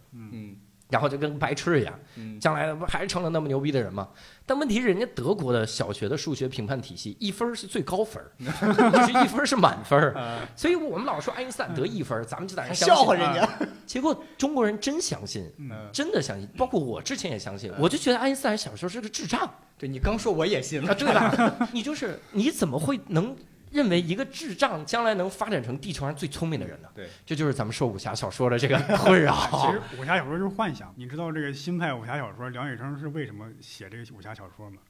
[0.89, 4.07] 然后就跟白痴一样，嗯，将来不还是成了那么牛逼的人吗？
[4.45, 10.13] 但问题是，人家德国的小学的数学评判体系，一分是最高分，就 是一分是满分
[10.55, 12.73] 所以我们老说爱因斯坦得一分，咱们就在那。
[12.73, 13.47] 笑话人家，
[13.85, 19.47] 结果中国人真相信，嗯，真的相信，包括我之前也相信，我就觉得爱因斯坦小时候是个智障。
[19.77, 21.69] 对你刚说我也信啊，了，对吧？
[21.71, 23.33] 你就是你怎么会能
[23.71, 26.89] 认为一个智障将来能发展成地球上最聪明的人呢？
[26.95, 29.35] 对，这就是咱们说武侠小说的这个 困扰。
[29.51, 30.93] 其实武侠小说就是幻想。
[30.97, 34.81] 你知道这个新派武侠小说梁羽生是为什么写这个武侠小说吗？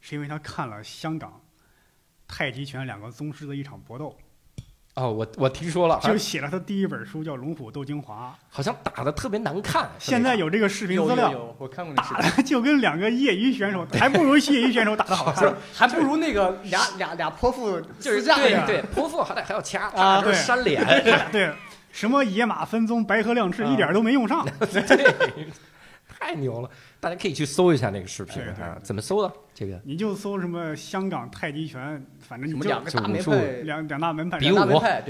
[0.00, 1.40] 是因为他看了香港
[2.26, 4.16] 太极拳两个宗师的一场搏斗，
[4.94, 9.84] 哦，我我听说了，就写了他第一本书叫《龙虎斗精华好像打的特别难看。》。
[9.98, 12.36] 现在有这个视频资料，有，我看过那视打频。
[12.36, 20.84] 的 就跟两个业余选手，还不如业余选手打的好看。，还不如那个俩俩俩泼妇就是私架呀对对，泼妇还得还要掐，啊对扇脸，
[21.32, 21.50] 对，
[21.90, 24.46] 什么野马分鬃、白鹤亮翅，啊一点都没用上。
[24.60, 25.46] 对，
[26.06, 26.70] 太牛了！
[27.02, 29.34] 大家可以去搜一下那个视频啊，怎么搜的？
[29.52, 29.80] 这个。
[29.84, 34.38] 你就搜什么香港太极拳，反正你就什么两个大门派，两两大门派。
[34.38, 34.54] 比武，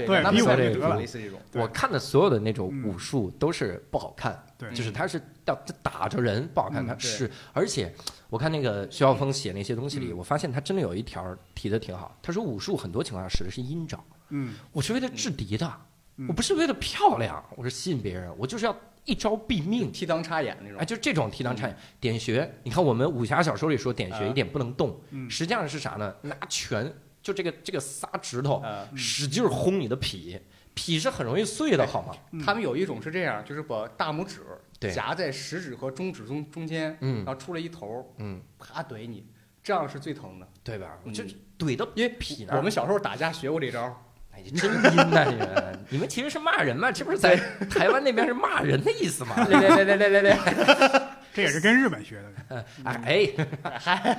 [0.07, 0.97] 对，比武就得了。
[0.97, 1.39] 类似这种。
[1.53, 2.89] 我看的所有的那种嗯。
[2.89, 4.73] 武术都是不好看，对。
[4.73, 7.93] 就是他是要打着人不好看，嗯他是而且
[8.27, 10.17] 我看那个徐晓峰写那些东西里，嗯。
[10.17, 15.71] 我发现他真的有一条提的挺好，他说武术很多情况下使的是阴招，嗯，我是为了制敌的，嗯
[16.27, 19.91] 我不是为了漂亮，我是吸引别人，我就是要一招毙命。
[19.91, 20.77] 踢裆插眼那种。
[20.77, 21.75] 哎，，就这种提裆插眼。
[21.99, 25.29] 点穴，你看我们武侠小说里说点穴啊一点不能动，嗯。
[25.29, 26.15] 实际上是啥呢？
[26.21, 28.63] 拿拳就这个这个仨指头
[28.95, 30.39] 使劲轰你的脾，
[30.75, 32.13] 脾是很容易碎的，好吗？
[32.31, 32.39] 嗯。
[32.39, 34.41] 他们有一种是这样，就是把大拇指
[34.93, 37.25] 夹在食指和中指中中间，嗯。
[37.25, 39.25] 然后出来一头，嗯，啪怼你，
[39.63, 40.47] 这样是最疼的。
[40.63, 40.99] 对吧？
[41.05, 41.11] 嗯。
[41.13, 41.23] 就
[41.57, 42.57] 怼到因为脾那儿。
[42.57, 45.25] 我们小时候打架学过这招，哎，真阴呐！
[45.29, 46.91] 你们，你们其实是骂人嘛？
[46.91, 47.35] 这不是在
[47.69, 49.35] 台湾那边是骂人的意思吗？
[49.47, 52.65] 来来来来来来来，这也是跟日本学的。
[52.83, 53.27] 哎，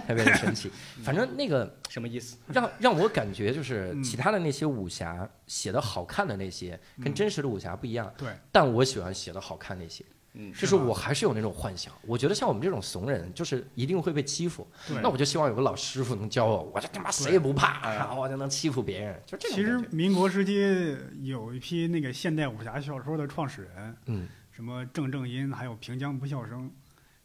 [0.07, 0.71] 特别的神奇。
[1.03, 2.37] 反正那个什么意思？
[2.53, 8.13] 让让我感觉就是嗯其他的那些武侠写的好看的那些，跟嗯真实的武侠不一样。
[8.17, 10.05] 对，但我喜欢写的好看那些，
[10.37, 11.95] 嗯，就是我还是有那种幻想。
[12.03, 14.67] 我觉得像我们这种怂人，就是一定会被欺负。
[15.01, 19.21] 那我就希望有个老师傅能教我，我这他妈谁也不怕，然后我就能欺负别人。
[19.25, 26.71] 就这种其实民国时期有一批那个现代武侠小说的创始人，嗯，什么郑正音，还有平江不笑生，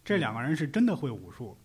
[0.06, 1.58] 这两个人是真的会武术，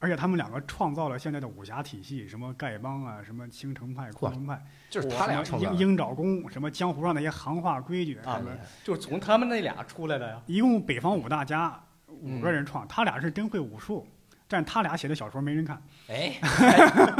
[0.00, 8.50] 而且他们两个创造了现在的武侠体系，什么丐帮啊，什么青城派、昆仑派，就是他俩什么创造的鹰鹰爪功，什么江湖上那些行话规矩，啊什么
[8.82, 10.40] 就是从他们那俩出来的呀。
[10.46, 14.06] 一共北方五大家，五嗯个人创，他俩是真会武术，
[14.48, 15.82] 但他俩写的小说没人看。
[16.08, 16.34] 哎，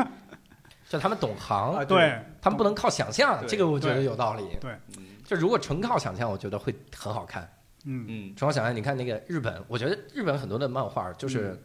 [0.89, 4.57] 就他们懂行，啊对，他们不能靠想象，这个我觉得有道理。
[4.61, 4.75] 对
[5.25, 7.49] 就如果纯靠想象，我觉得会很好看。
[7.85, 11.57] 嗯，嗯，纯靠想象，你看那个日本，我觉得日本很多的漫画就是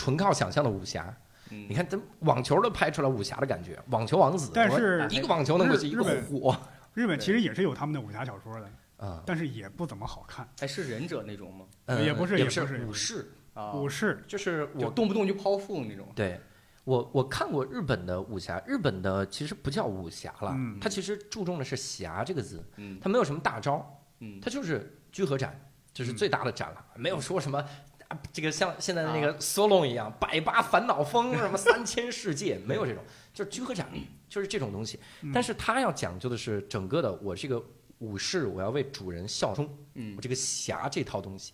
[0.00, 1.14] 纯靠想象的武侠。
[1.50, 6.60] 嗯你看，咱网球都拍出来武侠的感觉，网球王子，但是一个网球能过去一个日日本火
[6.94, 10.48] 日本其实也是有他们的武侠小说的，啊，但是也不怎么好看。
[10.60, 11.66] 哎，是忍者那种吗？
[11.86, 16.06] 嗯也不是也不也不是武士，啊，武士，就是就我动不动就剖腹那种。
[16.14, 16.40] 对
[16.84, 23.84] 我我看过日本的武侠，日本的其实不叫武侠了，嗯它其实注重的是侠这个字，嗯它没有什么大招，
[24.20, 25.60] 嗯，它就是居合斩，
[25.92, 27.62] 这是最大的斩了，没有说什么。
[28.10, 33.88] 啊这个像现在的那个 solo 一样，百八烦恼风，什么 三千世界，没有这种，就是居合斩，
[34.28, 34.98] 就是这种东西。
[35.22, 37.64] 嗯但是他要讲究的是整个的，我这个
[37.98, 41.52] 武士，我要为主人效忠，嗯我这个侠这套东西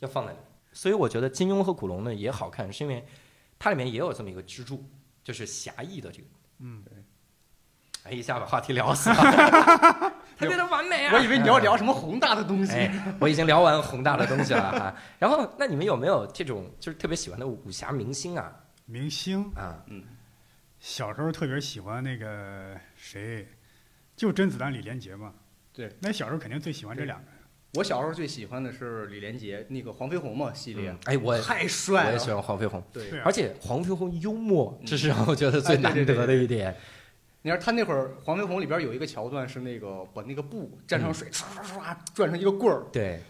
[0.00, 0.46] 要放在里面。
[0.72, 3.06] 所以我觉得金庸和古龙呢也好看，是因为
[3.58, 4.84] 它里面也有这么一个支柱，
[5.22, 6.26] 就是侠义的这个。
[6.58, 6.82] 嗯，
[8.04, 9.14] 哎，一下把话题聊死了，
[10.42, 11.14] 特别的完美啊！
[11.14, 12.72] 我以为你要聊什么宏大的东西。
[12.72, 14.94] 哎，我已经聊完宏大的东西了哈。
[15.18, 18.52] 然后，那你们有没有这种就是特别喜欢的武侠明星啊？
[18.84, 20.02] 明星啊，嗯，
[20.80, 23.46] 小时候特别喜欢那个谁，
[24.16, 25.32] 就甄子丹、李连杰嘛。
[25.72, 27.34] 对，那小时候肯定最喜欢这两个人。
[27.74, 32.30] 我小时候最喜欢的是李连杰那个黄飞鸿嘛系列嗯，哎，我也太我也喜。
[32.30, 36.76] 欢黄飞鸿，对而且黄飞鸿幽默，嗯这是让我觉得最难得的一点。
[37.42, 42.84] 你看他那会儿黄飞鸿里边有一个桥段是那个把那个布沾上水，唰唰唰转成一个棍儿。
[42.92, 43.20] 对，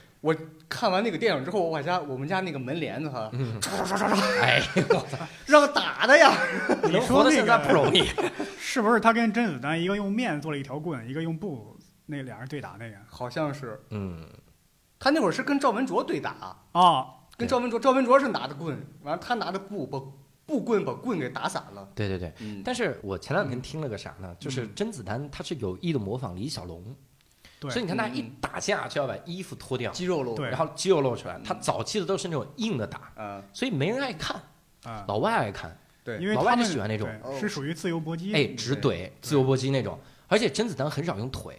[0.69, 6.31] 看完那个电影之后，我家我们家那个门帘子哈，嗯，唰唰唰唰唰哎，我操， 让打的呀。
[6.85, 8.05] 你说那到现在不容易。
[8.59, 11.77] 是不是他跟甄子丹一个用面做了一条棍，一个用布，
[12.07, 12.97] 那俩人对打那个？
[13.07, 14.27] 好像是嗯，
[14.99, 19.99] 他那会儿是跟赵文卓对打，啊，跟赵文卓，赵文卓是拿的棍，完了他拿的布把
[20.53, 21.89] 布棍把棍给打散了。
[21.95, 22.31] 对对对。
[22.41, 24.37] 嗯，但是我前两天听了个啥呢？
[24.39, 26.85] 就是嗯甄子丹他是有意的模仿李小龙，
[27.59, 27.71] 对。
[27.71, 31.41] 所以你看他一嗯打架就要把衣服脱掉，肌肉露，对然后肌肉露出来。
[31.43, 34.39] 他早期的都是那种硬的打，嗯，所以没人爱看，
[34.85, 35.75] 啊，老外爱看，
[36.05, 37.09] 对，因为老外就喜欢那种。
[37.41, 39.99] 是属于自由搏击，哎，直怼、自由搏击那种。
[40.29, 41.59] 而且甄子丹很少用腿，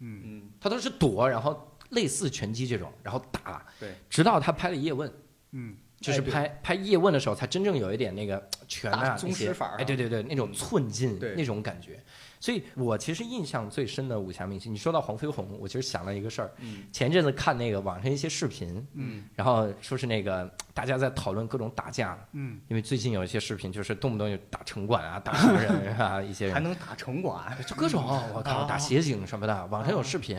[0.00, 3.64] 嗯，嗯，他都是躲，然后类似拳击这种，然后打。
[3.78, 5.08] 对，直到他拍了《叶问》，
[5.52, 11.34] 嗯，就是哎拍拍《叶问》的时候，才真正有一点那个拳大啊那些宗师法儿哎，对对对，那种寸劲，对。
[11.34, 11.98] 那种感觉。
[12.38, 16.52] 所以我其实印象最深的武侠明星，你说到黄飞鸿，我其实想了一个事儿。
[16.58, 16.84] 嗯。
[16.92, 26.54] 前阵子看那个网上一些视频，嗯，然后说是那个大家在讨论各种打架，嗯，因为最近有一些视频就是动不动就打城管啊、打什么人啊，一些人。
[26.54, 30.36] 还能打城管，就各种我靠啊打协警什么的，网上有视频，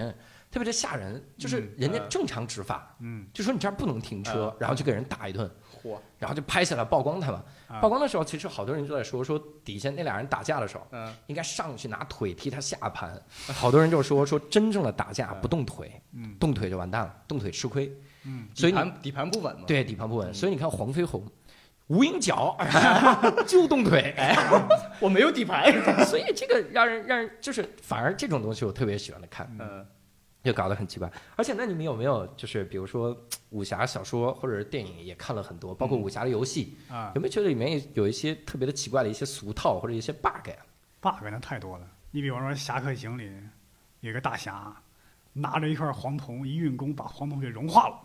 [0.55, 5.51] 特别的吓人，就是人家正常执法，嗯，就说你这儿不能停车，然后就给人打一顿，
[5.83, 7.37] 嚯，然后就拍下来曝光他们。
[7.67, 7.81] 啊。
[7.81, 13.21] 曝光的时候，其实好多人就在说说底下那俩人打架的时候，嗯，应该上去拿腿踢他下盘。
[13.47, 17.93] 好多人就说说真正的打架不动腿，嗯，动腿就完蛋了，动腿吃亏。
[18.23, 20.33] 嗯，所以底盘底盘不稳嘛，对底盘不稳，嗯。
[20.33, 21.27] 所以你看黄飞鸿。
[21.87, 22.57] 无影脚
[23.45, 24.35] 就动腿，哎，
[24.99, 25.71] 我没有底盘，
[26.07, 29.85] 所以这个让人让人就是反而这种东西我特别喜欢的看，嗯，
[30.45, 31.11] 就搞得很奇怪。
[31.35, 33.17] 而且那你们有没有就是比如说
[33.49, 40.55] 武侠小说或者是电影也看了很多，包括武侠的游戏，啊有没有觉得里面有一些特别的奇怪的一些俗套或者一些 bug 呀
[41.01, 41.85] ？，bug 那太多了。
[42.11, 43.29] 你比方说《侠客行》里
[43.99, 44.73] 有个大侠，
[45.33, 48.01] 拿着一块黄铜一运功，把黄铜给融化了。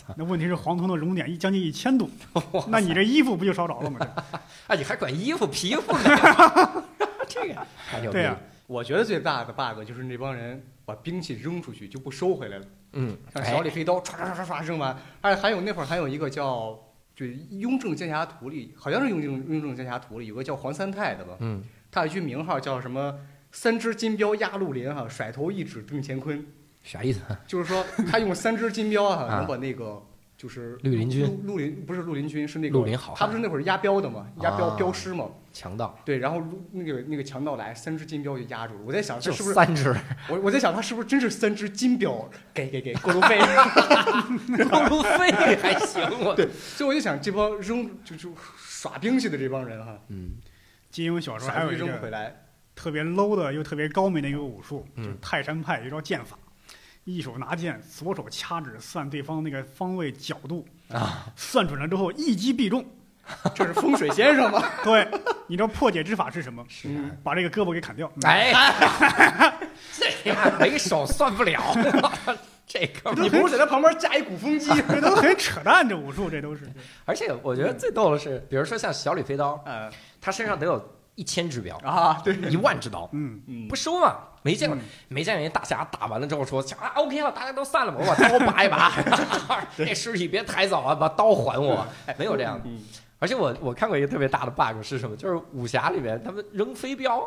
[0.16, 2.08] 那问题是黄铜的熔点一将近一千度，
[2.68, 3.98] 那你这衣服不就烧着了吗？
[4.00, 4.06] 这
[4.72, 6.84] 啊，你还管衣服皮肤呢？
[7.28, 8.40] 这个太牛逼对呀了。
[8.66, 16.78] 我觉得最大的 bug 就是那帮人把兵器扔出去就不收回来了，嗯，像哎小李飞刀唰唰唰唰唰扔完，而且还有那会儿还有一个叫
[17.14, 17.24] 就
[17.58, 23.18] 《雍正剑侠图》里，好像是《雍正雍正剑侠图》里有个叫黄三泰的吧，嗯，他有一句名号叫什么
[23.52, 26.44] “三只金镖压绿林哈，甩头一指定乾坤
[26.82, 30.02] 啥意思？”，就是说他用三只金镖哈啊能把那个
[30.36, 31.40] 就是绿林军。
[31.44, 33.18] 绿绿林不是绿林军是那个绿林好汉。
[33.18, 38.80] 他不是那会儿押镖的吗，押镖啊镖师吗，强盗，对，然后那个那个强盗来，三只金镖就压住了。
[38.84, 39.94] 我在想，这是不是三只
[40.28, 43.38] 我我在想，他是不是真是三只金镖给给给过路费？
[44.68, 50.32] 过路费还行，我对，所以我就想，这帮扔就就耍兵器的这帮人哈，嗯。
[50.88, 52.34] 金庸小说还有一个回来，
[52.74, 55.04] 特别 low 的又特别高明的一个武术，嗯。
[55.04, 56.38] 就是泰山派一招剑法，
[57.06, 62.84] 一手拿剑，左手掐指算对方那个方位角度，啊，算准了之后一击必中。
[63.56, 64.62] 这是风水先生吗？
[64.84, 65.08] 对，
[65.48, 66.64] 你知道破解之法是什么？
[66.68, 68.10] 是嗯把这个胳膊给砍掉。
[68.22, 68.52] 哎，
[69.98, 71.60] 这呀没手算不了，
[72.66, 74.70] 这哥们儿你不如在他旁边架一鼓风机。
[74.88, 76.68] 这都很扯淡，这武术这都是。
[77.04, 79.90] 而且我觉得最逗的是，比如说像小李飞刀，嗯
[80.20, 80.78] 他身上得有
[81.16, 84.14] 一千只镖，啊，对，一万只刀，嗯，嗯不收嘛？
[84.42, 88.92] 没见过嗯，没见过人大侠打完了之后说啊 OK 了，大家都散了吧，我把刀拔一拔
[89.78, 91.84] 那尸体别抬走啊，把刀还我，
[92.16, 92.62] 没有这样的。
[92.66, 92.78] 嗯
[93.18, 95.16] 而且我我看过一个特别大的 bug 是什么？
[95.16, 97.26] 就是武侠里面他们扔飞镖，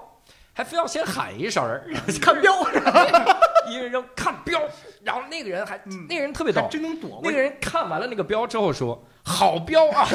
[0.54, 1.84] 还非要先喊一声儿
[2.22, 2.54] 看镖，
[3.68, 4.62] 一人扔看镖，
[5.04, 7.20] 然后那个人还嗯那个人特别逗，真能躲。
[7.24, 10.08] 那个人看完了那个镖之后说：“好镖啊！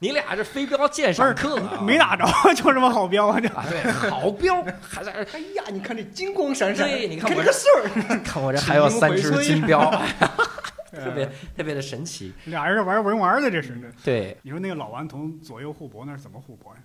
[0.00, 2.24] 你俩这飞镖鉴赏课啊没打着，
[2.54, 3.40] 就这么好镖啊！
[3.40, 9.90] 这啊，对，好镖，还在这 哎呀，你看这金光闪闪，对你 看我这个事儿，看我这还有三只金镖，
[10.92, 12.32] 特别呃特别的神奇。
[12.44, 13.76] 俩人玩文玩的，这是。
[14.04, 16.80] 对，你说那个老顽童左右互搏，那是怎么互搏呀？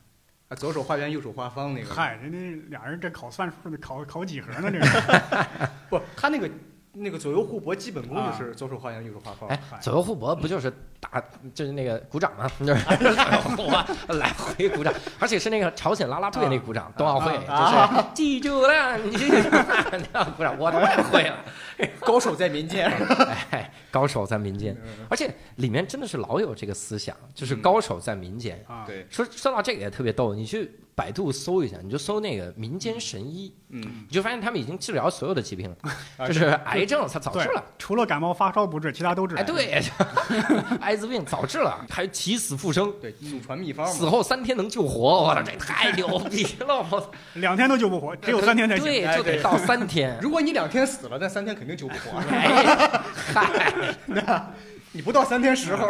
[0.49, 1.93] 啊左手画圆，右手画方那个。
[1.93, 4.71] 嗨，人家俩人这考算术的，考考几何呢？
[4.71, 4.97] 这是。
[5.89, 6.49] 不，他那个
[6.95, 9.49] 那个左右互搏基本功就是左手画圆，右手画方。
[9.49, 11.21] 哎，左右互搏不就是打
[11.53, 12.49] 就是那个鼓掌吗？
[12.61, 13.85] 就是哇
[14.15, 21.37] 来回鼓掌，而且是那个朝鲜啦啦队那鼓掌，冬奥会啊就是记住了，你这那样鼓掌，我太会了。
[21.99, 22.91] 高手在民间。
[23.49, 24.77] 哎，高手在民间，
[25.09, 28.63] 而且里面真的是老有这个思想，就是高手在民间。
[28.67, 35.75] 啊，对，说说到这个也特别逗，你去百度搜一下，你就搜那个民间神医，嗯，你就发现他们已经治疗所有的疾病了，
[36.17, 39.35] 啊就是癌症他早治了，除了感冒发烧不治，其他都治。
[39.35, 39.81] 哎，对，
[40.79, 44.07] 艾滋病早治了，还起死复生，对，祖传秘方死。
[44.07, 46.85] 后三天能救活，我操，这太牛逼了！
[46.91, 48.85] 我操， 两天都救不活，只有三天才行。
[49.15, 50.17] 就得到三天。
[50.21, 52.19] 如果你两天死了，那三天肯定救不活。
[52.29, 53.01] 哎，
[53.33, 53.83] 嗨，
[54.91, 55.89] 你不到三天时候，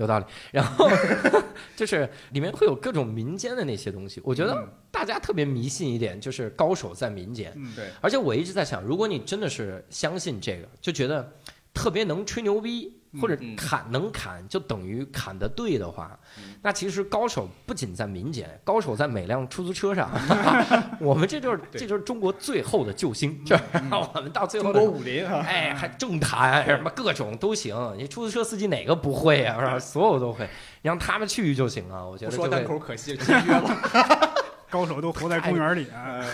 [0.00, 0.24] 有道理。
[0.50, 0.90] 然后
[1.76, 7.52] 就是里面会有各种民间的那些东西，我觉得嗯大家特别迷信一点，就是高手在民间。
[7.56, 11.32] 嗯，对，而且我一直在想，如果你真的是相信这个，就觉得
[11.72, 20.10] 特别能吹牛逼，或者嗯砍能砍就等于砍得对的话嗯，那其实高手不仅在民间，高手在每辆出租车上。
[21.00, 24.98] 我们这就是这就是中国最后的救星，就是 我们到最后中国的。
[24.98, 29.58] 武林啊，哎，还政坛什么各种都行，你出租车司机哪个不会啊？
[29.58, 29.78] 是吧？
[29.78, 30.48] 所有都会，
[30.82, 32.04] 让他们去就行啊。
[32.04, 34.34] 我觉得说单口可惜，节约了。
[34.70, 36.24] 高手都活在公园里啊。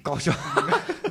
[0.00, 0.30] 高手，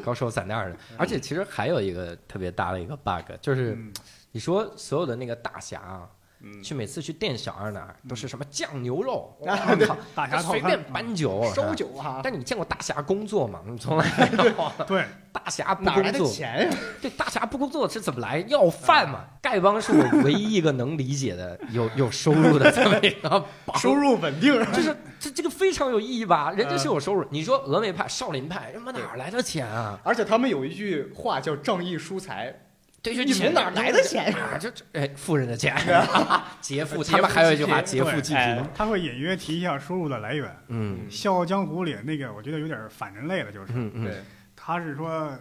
[0.02, 0.76] 高手在那儿呢。
[0.96, 3.92] 而且其实还有一个特别大的一个 bug，就是嗯
[4.34, 6.10] 你说所有的那个大侠啊，
[6.42, 13.62] 嗯，去每次去店小二那儿都是什么酱牛肉， 啊我靠，大侠随便搬酒，是吧烧酒啊，但你见过大侠工作吗？
[13.66, 14.06] 你从来
[14.36, 14.72] 没有。
[14.88, 16.78] 对，大侠不哪来的工作，钱呀？
[17.00, 18.40] 对，大侠不工作是怎么来？
[18.48, 19.26] 要饭嘛。
[19.40, 26.52] 丐帮是我唯一一个能理解的有有收入的这么一个，收入稳定，就是这这个非常有意义吧？
[26.52, 27.24] 人家是有收入。
[27.30, 30.00] 你说峨眉派、少林派，他妈哪儿来的钱啊？
[30.04, 32.58] 而且他们有一句话叫“仗义疏财
[33.04, 34.56] 对，就你们哪儿来的钱啊？
[34.58, 35.76] 就这哎，富人的钱，
[36.62, 37.04] 劫富。
[37.04, 38.66] 他们还有一句话，劫富济贫。
[38.74, 40.50] 他会隐约提一下收入的来源。
[40.70, 43.92] 嗯《笑傲江湖》里那个，我觉得有点反人类了，就是嗯”。
[43.94, 44.16] 嗯，对，
[44.56, 45.38] 他是说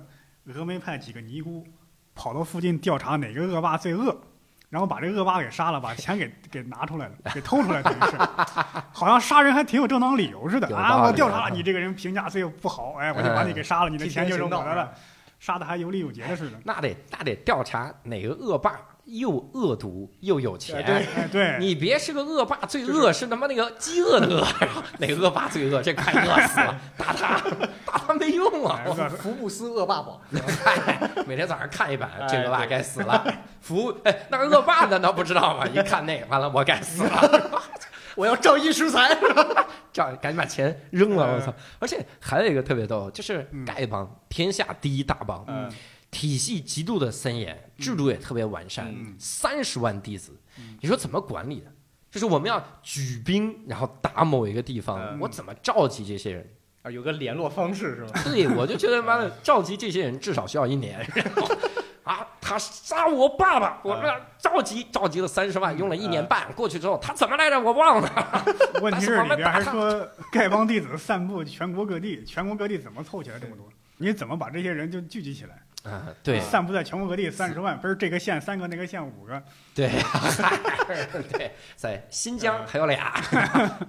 [0.49, 1.65] 峨眉派几个尼姑
[2.17, 4.21] 跑到附近调查哪个恶霸最恶，
[4.69, 8.17] 然后把这恶霸给杀了，把钱给给拿出来了，给偷出来，等于是，
[8.93, 11.05] 好像杀人还挺有正当理由似的啊！
[11.07, 14.93] 我调查了你这个人评价最不好，哎，我就把你给杀了，你的钱就是我的了，
[15.43, 16.53] 杀的还有理有节的似的。
[16.63, 20.85] 那得那得调查哪个恶霸又恶毒又有钱。
[20.87, 24.47] 对哎，对，你别是个恶霸，最恶是他妈那个饥饿的饿，
[25.01, 25.83] 哪个恶霸最恶？
[25.83, 27.41] 这快 饿死了，打他，
[27.85, 28.83] 打他没用啊！
[29.19, 30.21] 福布斯恶霸榜，
[31.27, 33.27] 每天早上看一版，哎这个恶霸该死了。
[33.61, 35.67] 福，哎，那个恶霸难道不知道吗？
[35.67, 37.61] 一看那个，完了，我该死了，
[38.17, 39.17] 我要仗义疏财。
[39.93, 41.55] 这样赶紧把钱扔了，我嗯操！
[41.79, 45.71] 而且还有一个特别逗，就是嗯丐帮，天下第一大帮，嗯
[46.11, 51.73] 体系极度的森严，制度也特别完善嗯，三十万弟子嗯，你说怎么管理的？
[52.11, 56.51] 就是我们要举兵，然后打某一个地方，嗯我怎么召集这些人？
[56.83, 58.21] 啊，有个联络方式是吧？
[58.25, 60.99] 对，我就觉得妈的，召集这些人至少需要一年。
[61.15, 61.49] 然后
[62.05, 67.61] 啊，他杀我爸爸，我这着急着急了三十万，用了一年半，过去之后他怎么来着？
[67.61, 68.45] 我忘了。
[68.83, 69.93] 问题是里边还说
[70.33, 73.69] 丐帮弟子散布全国各地，全国各地怎么凑起来这么多？
[73.99, 75.63] 你怎么把这些人就聚集起来？
[75.91, 79.43] 啊，对散布在全国各地三十万，不是这个县三个，那个县五个，
[79.75, 79.91] 对
[81.33, 83.21] 对，在新疆还有俩，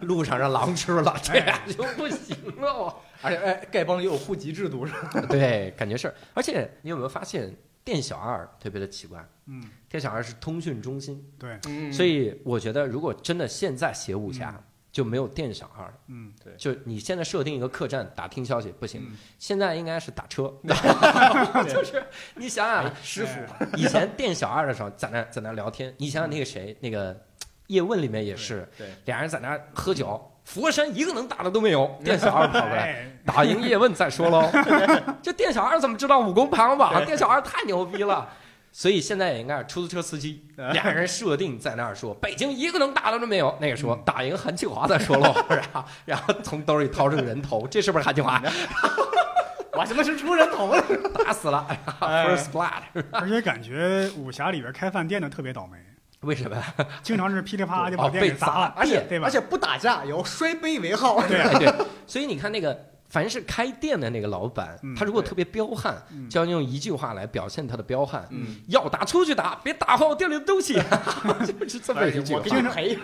[0.01, 2.95] 路上让狼吃了，这俩就不行了。
[3.22, 5.22] 而且哎，丐帮也有户籍制度是吧？
[5.30, 6.11] 对，感觉是。
[6.34, 9.25] 而且你有没有发现，店小二特别的奇怪？
[9.45, 11.91] 嗯，店小二是通讯中心，对，嗯。
[11.91, 14.57] 所以我觉得如果真的现在写武侠，
[14.91, 15.86] 就没有店小二。
[15.86, 15.93] 了。
[16.07, 19.17] 嗯，就你现在设定一个客栈打听消息不行，嗯。
[19.38, 20.53] 现在应该是打车，
[21.67, 22.03] 就是
[22.36, 23.41] 你想想，师傅。
[23.75, 27.25] 以前店小二的时候在那在那聊天，你想想那个谁，那个
[27.67, 32.84] 叶问里面也是，对，俩人在那喝酒，佛山一个能打的都没有，店小二跑过来。
[32.84, 34.49] 哎，打赢叶问再说喽。
[35.21, 37.05] 这店小二怎么知道武功排行榜？
[37.05, 38.28] 店小二太牛逼了。
[38.76, 40.43] 所以现在也应该是出租车司机，
[40.74, 43.55] 俩人设定在那儿说，北京一个能打的都没有。
[43.61, 48.41] 那个说打赢韩庆华再说喽， 然后然后从兜里掏出个人头，这是不是韩庆华？
[49.74, 50.84] 我他妈是出人头了。
[51.24, 51.67] 打死了
[51.99, 53.03] 哎，first blood。
[53.11, 55.78] 而且感觉武侠里边开饭店的特别倒霉，
[56.21, 56.57] 为什么？
[57.03, 59.30] 经常是噼里啪啦就把店给砸了，而且对吧而？
[59.30, 61.21] 且不打架，也要摔杯为号。
[61.28, 61.71] 对对，
[62.07, 62.89] 所以你看那个。
[63.14, 70.74] 凡是开店的那个老板，他如果特别彪悍，嗯就要用一句话来表现他的彪悍：嗯，要打出去打，别打坏我店里的东西。
[71.45, 72.49] 就是这么一句话我给。
[72.49, 72.97] 你赔。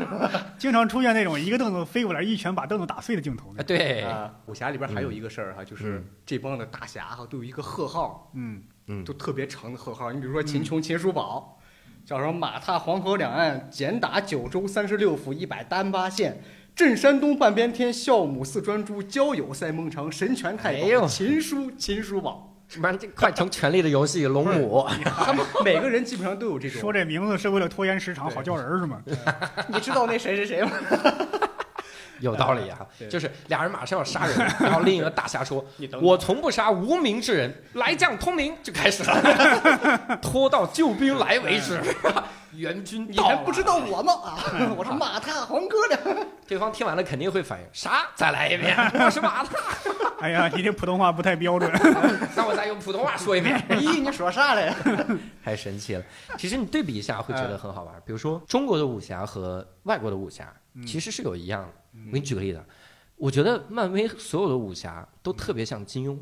[0.58, 3.64] 经常出现那种一个凳子飞过来，一拳把凳子打碎的镜头哎，。
[3.64, 10.12] 对，啊，武侠里边还有一个事儿哈，就是嗯这帮的大侠哈都有一个贺号，嗯，嗯都特别长的贺号。
[10.12, 11.60] 你比如说秦琼、秦叔宝，
[12.04, 16.42] 叫什么马踏黄河两岸，简打九州三十六府一百单八县。
[16.76, 24.88] 镇山东半边天，孝母似专诸，交友赛孟尝，神拳太保，哎秦叔秦叔宝，什么这快成权力的游戏龙母。
[25.04, 26.80] 他们每个人基本上都有这种。
[26.80, 29.02] 说这名字是为了拖延时长，好叫人是吗？
[29.68, 30.72] 你知道那谁谁谁吗？
[32.22, 41.80] 有道理啊， 就是俩人马上要杀人，然后另一个大侠说你：“等我从不杀无名之人，来将通明。”就开始了，拖到救兵来为止。
[42.54, 44.14] 援军到了你还不知道我吗？
[44.24, 44.38] 啊，
[44.78, 46.28] 我是马踏黄哥的。
[46.48, 48.08] 对方听完了肯定会反应： 啥？
[48.16, 48.76] 再来一遍，
[49.06, 49.56] 我是马踏。
[50.20, 51.72] 哎呀，你这普通话不太标准。
[52.36, 53.58] 那我再用普通话说一遍。
[53.70, 54.74] 咦，你说啥嘞？
[55.44, 56.04] 太神奇了！
[56.38, 57.96] 其实你对比一下会觉得很好玩。
[58.06, 61.70] 比如说中国的武侠和外国的武侠嗯其实是有一样的。
[62.08, 62.62] 我给你举个例子，
[63.16, 66.18] 我觉得漫威所有的武侠都特别像金庸。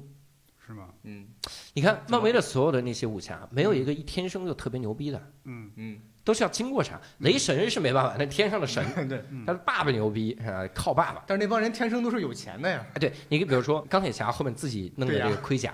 [0.65, 0.89] 是吗？
[1.03, 1.27] 嗯
[1.73, 6.99] 你看漫威的所有的那些武侠，没有一个一天生就特别牛逼的，嗯嗯，都是要经过啥。
[7.19, 9.23] 雷神是没办法，那天上的神， 对。
[9.45, 11.23] 他的爸爸牛逼啊，靠爸爸。
[11.25, 12.85] 但是那帮人天生都是有钱的呀。
[12.95, 15.73] 哎，对你比如说钢铁侠后面自己弄的这个盔甲，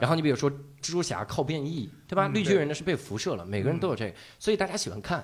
[0.00, 2.26] 然后你比如说蜘蛛侠靠变异，对吧？
[2.26, 5.20] 嗯绿巨人呢是被辐射了，每个人都有这个，所以大家喜欢看。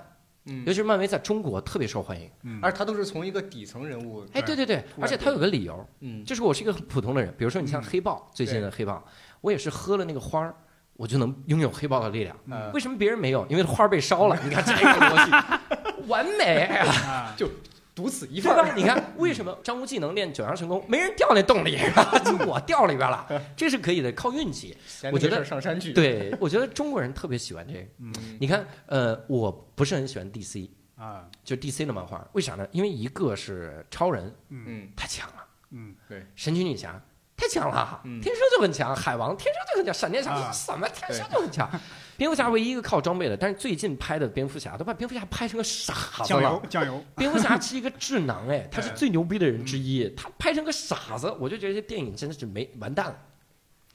[0.51, 2.31] 嗯尤其是漫威在中国特别受欢迎。
[2.45, 7.35] 嗯，而他都是从一个底层人物，哎，对对对，而且他有个理由，嗯，就是我是一个很普通的人。
[7.37, 9.05] 比如说你像嗯黑豹，最近的黑豹，
[9.41, 10.55] 我也是喝了那个花儿，
[10.99, 12.37] 我就能拥有黑豹的力量。
[12.51, 13.47] 呃为什么别人没有？
[13.49, 14.37] 因为花儿被烧了。
[14.43, 16.57] 你看这个逻辑，完美。
[16.67, 17.33] 啊，
[17.95, 18.63] 独此一份儿。
[18.65, 18.73] 吧？
[18.77, 21.79] 你看为什么张无忌能练九阳神功，没人掉那洞里，
[22.25, 23.27] 就我掉里边了，
[23.57, 24.77] 这是可以的，靠运气。
[24.89, 27.81] 闲我觉得没事儿上山去。，对，我觉得中国人特别喜欢这个。
[28.01, 32.67] 嗯你看，呃，我不是很喜欢 DC，啊，就 DC 的漫画，为啥呢？
[32.73, 35.95] 因为一个是超人嗯嗯太强了，嗯
[36.37, 37.01] 神奇女侠
[37.39, 38.21] 太强了，嗯。
[38.21, 41.71] 天生就很强，海王天生就很强，闪电侠啊什么天生就很强，
[42.19, 46.63] 蝙蝠侠唯一一个靠装备的，但是最近拍的蝙蝠侠都把蝙蝠侠拍成个傻子酱油了。
[46.69, 53.17] 酱油，蝙蝠侠是一个智囊哎， 他是最牛逼的人之一，他拍成个傻子，我就觉得这电影真的是没完蛋了。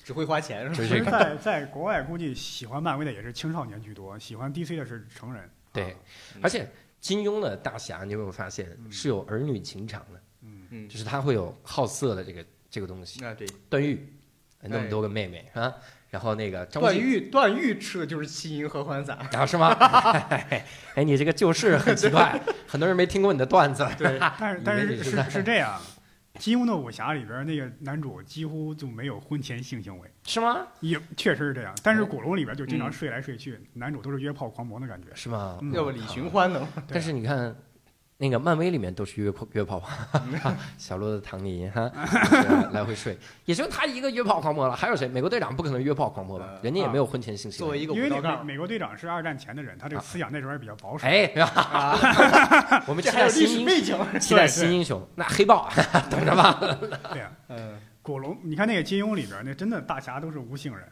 [0.04, 0.76] 只会花钱是吧？
[0.76, 5.50] 就是其实在在国外估计喜欢漫威的也是青少年居多，喜欢 DC 的是成人。
[5.72, 5.92] 对。
[5.92, 5.96] 啊，
[6.42, 6.70] 而且
[7.00, 8.92] 金庸的大侠，你有没有发现嗯。
[8.92, 10.22] 是有儿女情长的？
[10.42, 10.68] 嗯。
[10.72, 10.90] 嗯。
[10.90, 13.24] 就是他会有好色的这个这个东西。
[13.24, 14.12] 啊对，段誉
[14.62, 15.72] 那么多个妹妹啊，
[16.10, 19.16] 然后那个张，段誉段誉吃的就是七银合欢散。
[19.32, 19.70] 啊是吗？
[20.96, 23.88] 哎，你这个就是很奇怪， 很多人没听过你的段子。
[23.98, 25.80] 对， 但是但是是是这样，
[26.40, 30.66] 金庸的武侠里边那个男主几乎就没有婚前性行为，是吗？
[30.80, 31.76] 也确实是这样。
[31.84, 35.10] 但哦是古龙里边就经常嗯睡来睡去，男主都是约炮狂魔的感觉。
[35.14, 35.60] 是吗？
[35.62, 36.68] 嗯要不李寻欢呢？
[36.88, 37.56] 但是你看，
[38.18, 39.82] 那个漫威里面都是约炮约炮
[40.78, 41.92] 小鹿的唐尼哈，
[42.72, 44.76] 来回睡，也就他一个约炮狂魔了。
[44.76, 45.08] 还有谁？
[45.08, 46.46] 美国队长不可能约炮狂魔吧？
[46.48, 47.60] 呃人家也没有婚前性行为。
[47.60, 51.06] 作为一个因为武道杠，那美美国队长是二战前的人，他这个思想那时候还比较保守。
[51.08, 51.32] 哎，
[52.88, 54.20] 我们期待新英，史背景。
[54.20, 55.06] 期待新英雄。
[55.16, 55.70] 那黑豹
[56.10, 56.54] 等着吧。
[57.12, 60.88] 对呀，嗯，果龙，你看那个金庸里边那真的大侠都是无性人。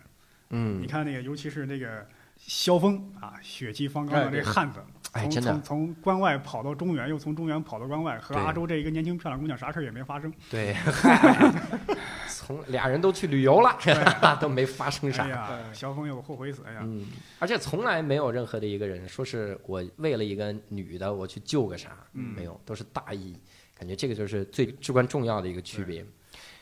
[0.50, 2.06] 嗯你，看那个，尤其是那个
[2.38, 4.84] 萧峰啊，血气方刚的哎对这汉子，哎，
[5.14, 10.32] 从真的从，从关外跑到中原，又从中原跑到关外，和阿周这一个年轻漂亮姑娘啥事儿也没发生。
[10.50, 11.52] 对，嗨
[12.30, 13.78] 从俩人都去旅游了，
[14.40, 15.26] 都没发生啥。
[15.26, 16.80] 哎呀，嗯萧峰又后悔死哎呀！
[16.84, 17.06] 嗯，
[17.40, 23.38] 而且从来没有任何的一个人说是我为了一个女的我去救个啥，嗯没有，都是大义。
[23.78, 26.06] 感觉这个就是最至关重要的一个区别。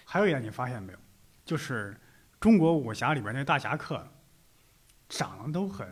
[0.06, 1.00] 还有一点你发现没有，
[1.45, 1.95] 就是
[2.39, 4.04] 中国武侠里边那大侠客，
[5.08, 5.88] 长得都很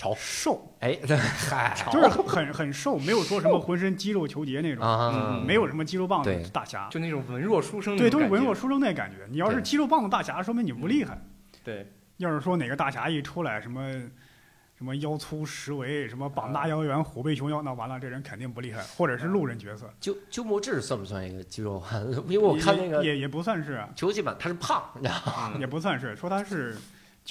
[0.00, 6.88] 潮瘦，哎， 嗨，就是很很很瘦，没有说什么浑身肌肉球结那种，啊，嗯没有什么肌肉棒对子大侠。
[6.90, 9.26] 就那种文弱书生对，都是文弱书生那感觉。
[9.30, 11.20] 你要是肌肉棒子大侠，说明你不厉害。
[11.62, 11.86] 对，
[12.16, 13.92] 要是说哪个大侠一出来，什么
[14.74, 19.92] 什么腰粗十围，什么膀大腰圆，虎背熊腰，那完了，这人肯定不厉害，或者是路人角色。
[20.00, 22.02] 鸠鸠摩智算不算一个肌肉汉？
[22.26, 25.52] 因为我看那个也也也不算是啊，球技版他是胖，你知道吗？
[25.54, 26.74] 嗯也不算是，说他是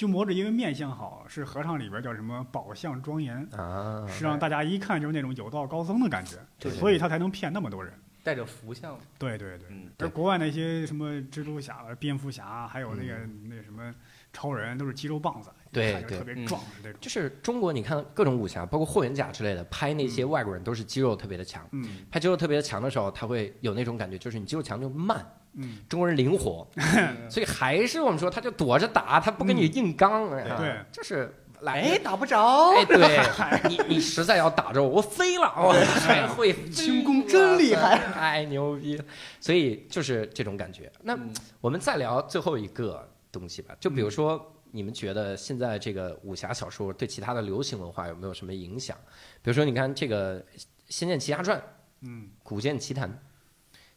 [0.00, 7.92] 鸠摩智，因为面相好，是和尚里边叫什么宝相庄严，啊，是让大家一看就是那种有道高僧的感觉，对对所以他才能骗那么多人。
[8.22, 9.68] 带着福相，对对对。
[9.98, 13.94] 而国外那些什么蜘蛛侠、蝙蝠侠，还有那个、嗯那什么
[14.32, 16.98] 超人，都是肌肉棒子，对特别壮，实那种。
[17.00, 21.66] 就是中国，你看各种武侠，包括霍元甲之类的，拍那些外国人都是肌肉特别的强。
[21.72, 26.66] 嗯拍肌肉特别的强的时候，他会有那种感觉，就是你肌肉强就慢，嗯，中国人灵活，
[27.28, 30.76] 所以还是我们说他就躲着打，他不跟你硬刚，啊对。
[30.92, 33.20] 就是来哎，打不着，哎，对。
[33.68, 38.96] 你，你实在要打着我，我飞了， 我还会轻功真厉害，太牛逼。
[38.96, 39.04] 了。
[39.40, 40.90] 所以就是这种感觉。
[41.02, 41.30] 那嗯。
[41.60, 48.96] 我们再聊最后一个东西吧，就比如说，你们觉得现在这个武侠小说对其他的流行文化有没有什么影响？
[49.42, 50.40] 比如说，你看这个
[50.88, 51.58] 《仙剑奇侠传》
[52.02, 53.08] 《嗯古剑奇谭》。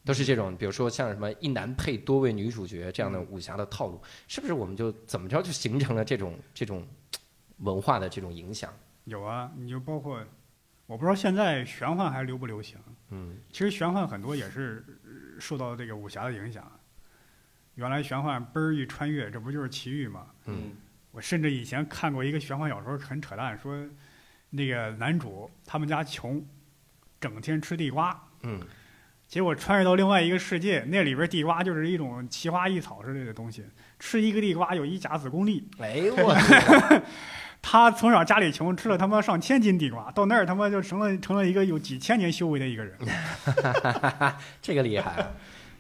[0.06, 6.86] 都是这种，比如说像什么一男配多位女主角这样的武侠的套路，是不是我们就怎么着就形成了这种 这种
[7.60, 8.74] 文化的这种影响？
[9.06, 10.24] 有啊，你就包括，
[10.86, 12.78] 我不知道现在玄幻还流不流行。
[13.10, 16.70] 嗯，其实玄幻很多也是呃受到这个武侠的影响。
[17.76, 20.28] 原来玄幻嘣儿一穿越，这不就是奇遇吗？
[20.46, 20.72] 嗯，
[21.12, 23.76] 我甚至以前看过一个玄幻小说，很扯淡，说
[24.50, 26.44] 那个男主他们家穷，
[27.20, 28.62] 整天吃地瓜，嗯，
[29.34, 33.64] 结果穿越到另外一个世界，那里边地瓜就是一种奇花异草之类的东西，
[33.98, 35.68] 吃一个地瓜有一甲子功力。
[35.80, 36.38] 哎呦我
[37.60, 42.96] 他从小家里穷，吃了他妈上千斤地瓜，到那儿他妈就成了成了一个有几千年修为的一个人。
[44.62, 45.32] 这个厉害啊！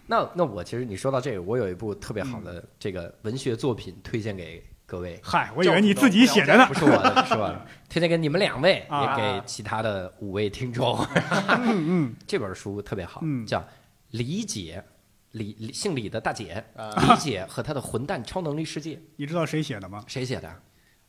[0.08, 4.64] 那那我其实你说到这个，我有一部特别好的这个文学作品推荐给
[4.94, 5.20] 各位。
[5.24, 6.74] 嗨，我以为你自己写的呢不。
[6.76, 11.04] 是我的，不是我的， 推荐给你们两位，啊也给其他的五位听众。
[11.48, 13.58] 嗯嗯， 这本书特别好，嗯叫
[14.12, 14.84] 《李姐》，
[15.32, 20.04] 李李姓李的大姐，啊李姐和她的混蛋超能力世界， 你知道谁写的吗？
[20.06, 20.48] 谁写的？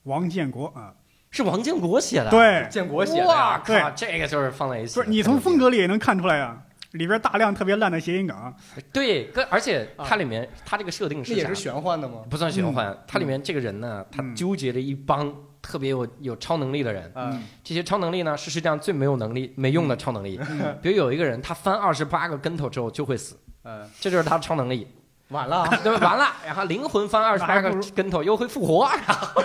[0.05, 0.95] 王建国啊。
[1.31, 4.95] 是王建国写的。，对，建国写的哇，靠，这个就是放在一起。
[4.95, 6.57] 不是你从风格格里也能看出来呀，
[6.95, 8.55] 里边大量特别烂的谐音梗。
[8.93, 12.21] 对，跟而且它里面它这个设定是也是玄幻的吗？
[12.29, 17.11] 不算玄幻，它里面这个人呢，他嗯纠结着一帮特别有有超能力的人。
[17.15, 20.39] 啊，这些超能力呢，是世界上最没有能力、没用的超能力。
[20.81, 24.87] 比如有一个人，他翻二十八个跟头之后就会死，嗯，这就是他的超能力。
[25.31, 26.11] 完了啊， 对吧？
[26.11, 29.43] 完了，然后灵魂翻二十八个跟头又会复活，然后，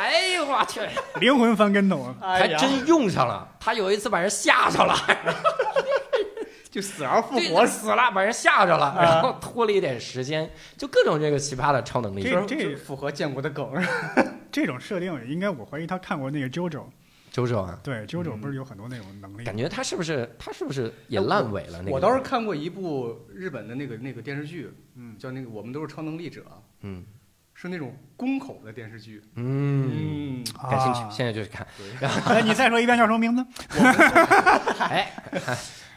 [0.00, 0.80] 哎呦我去，
[1.20, 3.46] 灵魂翻跟头还真用上了。
[3.60, 4.94] 他有一次把人吓着了，
[6.70, 12.22] 就死而复活，死了，把人吓着了，然后拖了一点时间，就各种这个奇葩的超能力。
[12.22, 13.70] 这这符合建国的梗。
[14.50, 16.82] 这种设定应该我怀疑他看过那个 JoJo。
[17.30, 19.44] JoJo 啊，对 JoJo 不是有很多那种能力吗？
[19.44, 21.78] 感觉他是不是他是不是也烂尾了？
[21.80, 26.40] 那个我倒是看过一部日本的那个那个电视剧，嗯叫那个《我们都是超能力者》，
[26.80, 27.04] 嗯
[27.60, 29.22] 是那种宫口的电视剧。
[29.34, 31.66] 嗯，嗯，感兴趣，啊现在就去看。
[32.26, 33.44] 哎， 你再说一遍叫什么名字？
[34.88, 35.12] 哎，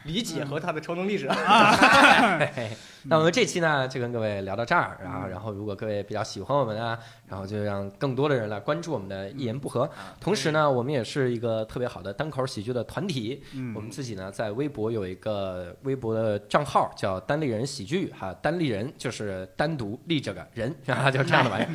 [0.05, 1.31] 李姐和他的超能力者。
[1.31, 2.69] 嘿嘿
[3.05, 6.97] 那我们这期呢就跟各位聊到这儿，然后然后如果各位比较喜欢我们啊，
[7.27, 9.89] 然后就让更多的人来关注我们的一言不合。
[10.21, 21.69] 同时呢，我们也是一个特别好的单口喜剧的团体，嗯我们自己呢在微博有一个微博的账号叫单立人喜剧哈，单立人就是单独立这个人， 啊，就这样的玩意儿。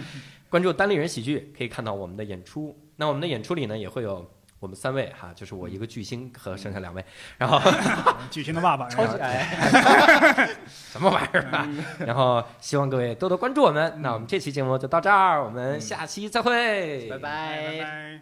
[0.48, 4.26] 关注单立人喜剧可以看到我们的演出，那我们的演出里呢也会有。
[4.61, 7.04] 我们三位哈，就是我一个巨星和剩下两位，
[7.36, 7.61] 然后
[8.30, 11.68] 巨星的爸爸，超级矮， 什么玩意儿啊？
[12.00, 14.00] 然后希望各位多多关注我们。
[14.02, 18.20] 那我们这期节目就到这儿，我们下期再会，拜拜。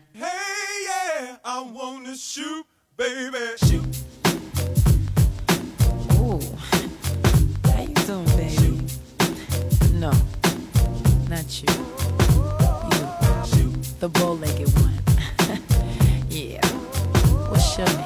[9.99, 10.11] No,
[11.31, 11.73] not you.
[13.57, 14.86] You, the one.
[17.77, 18.06] show.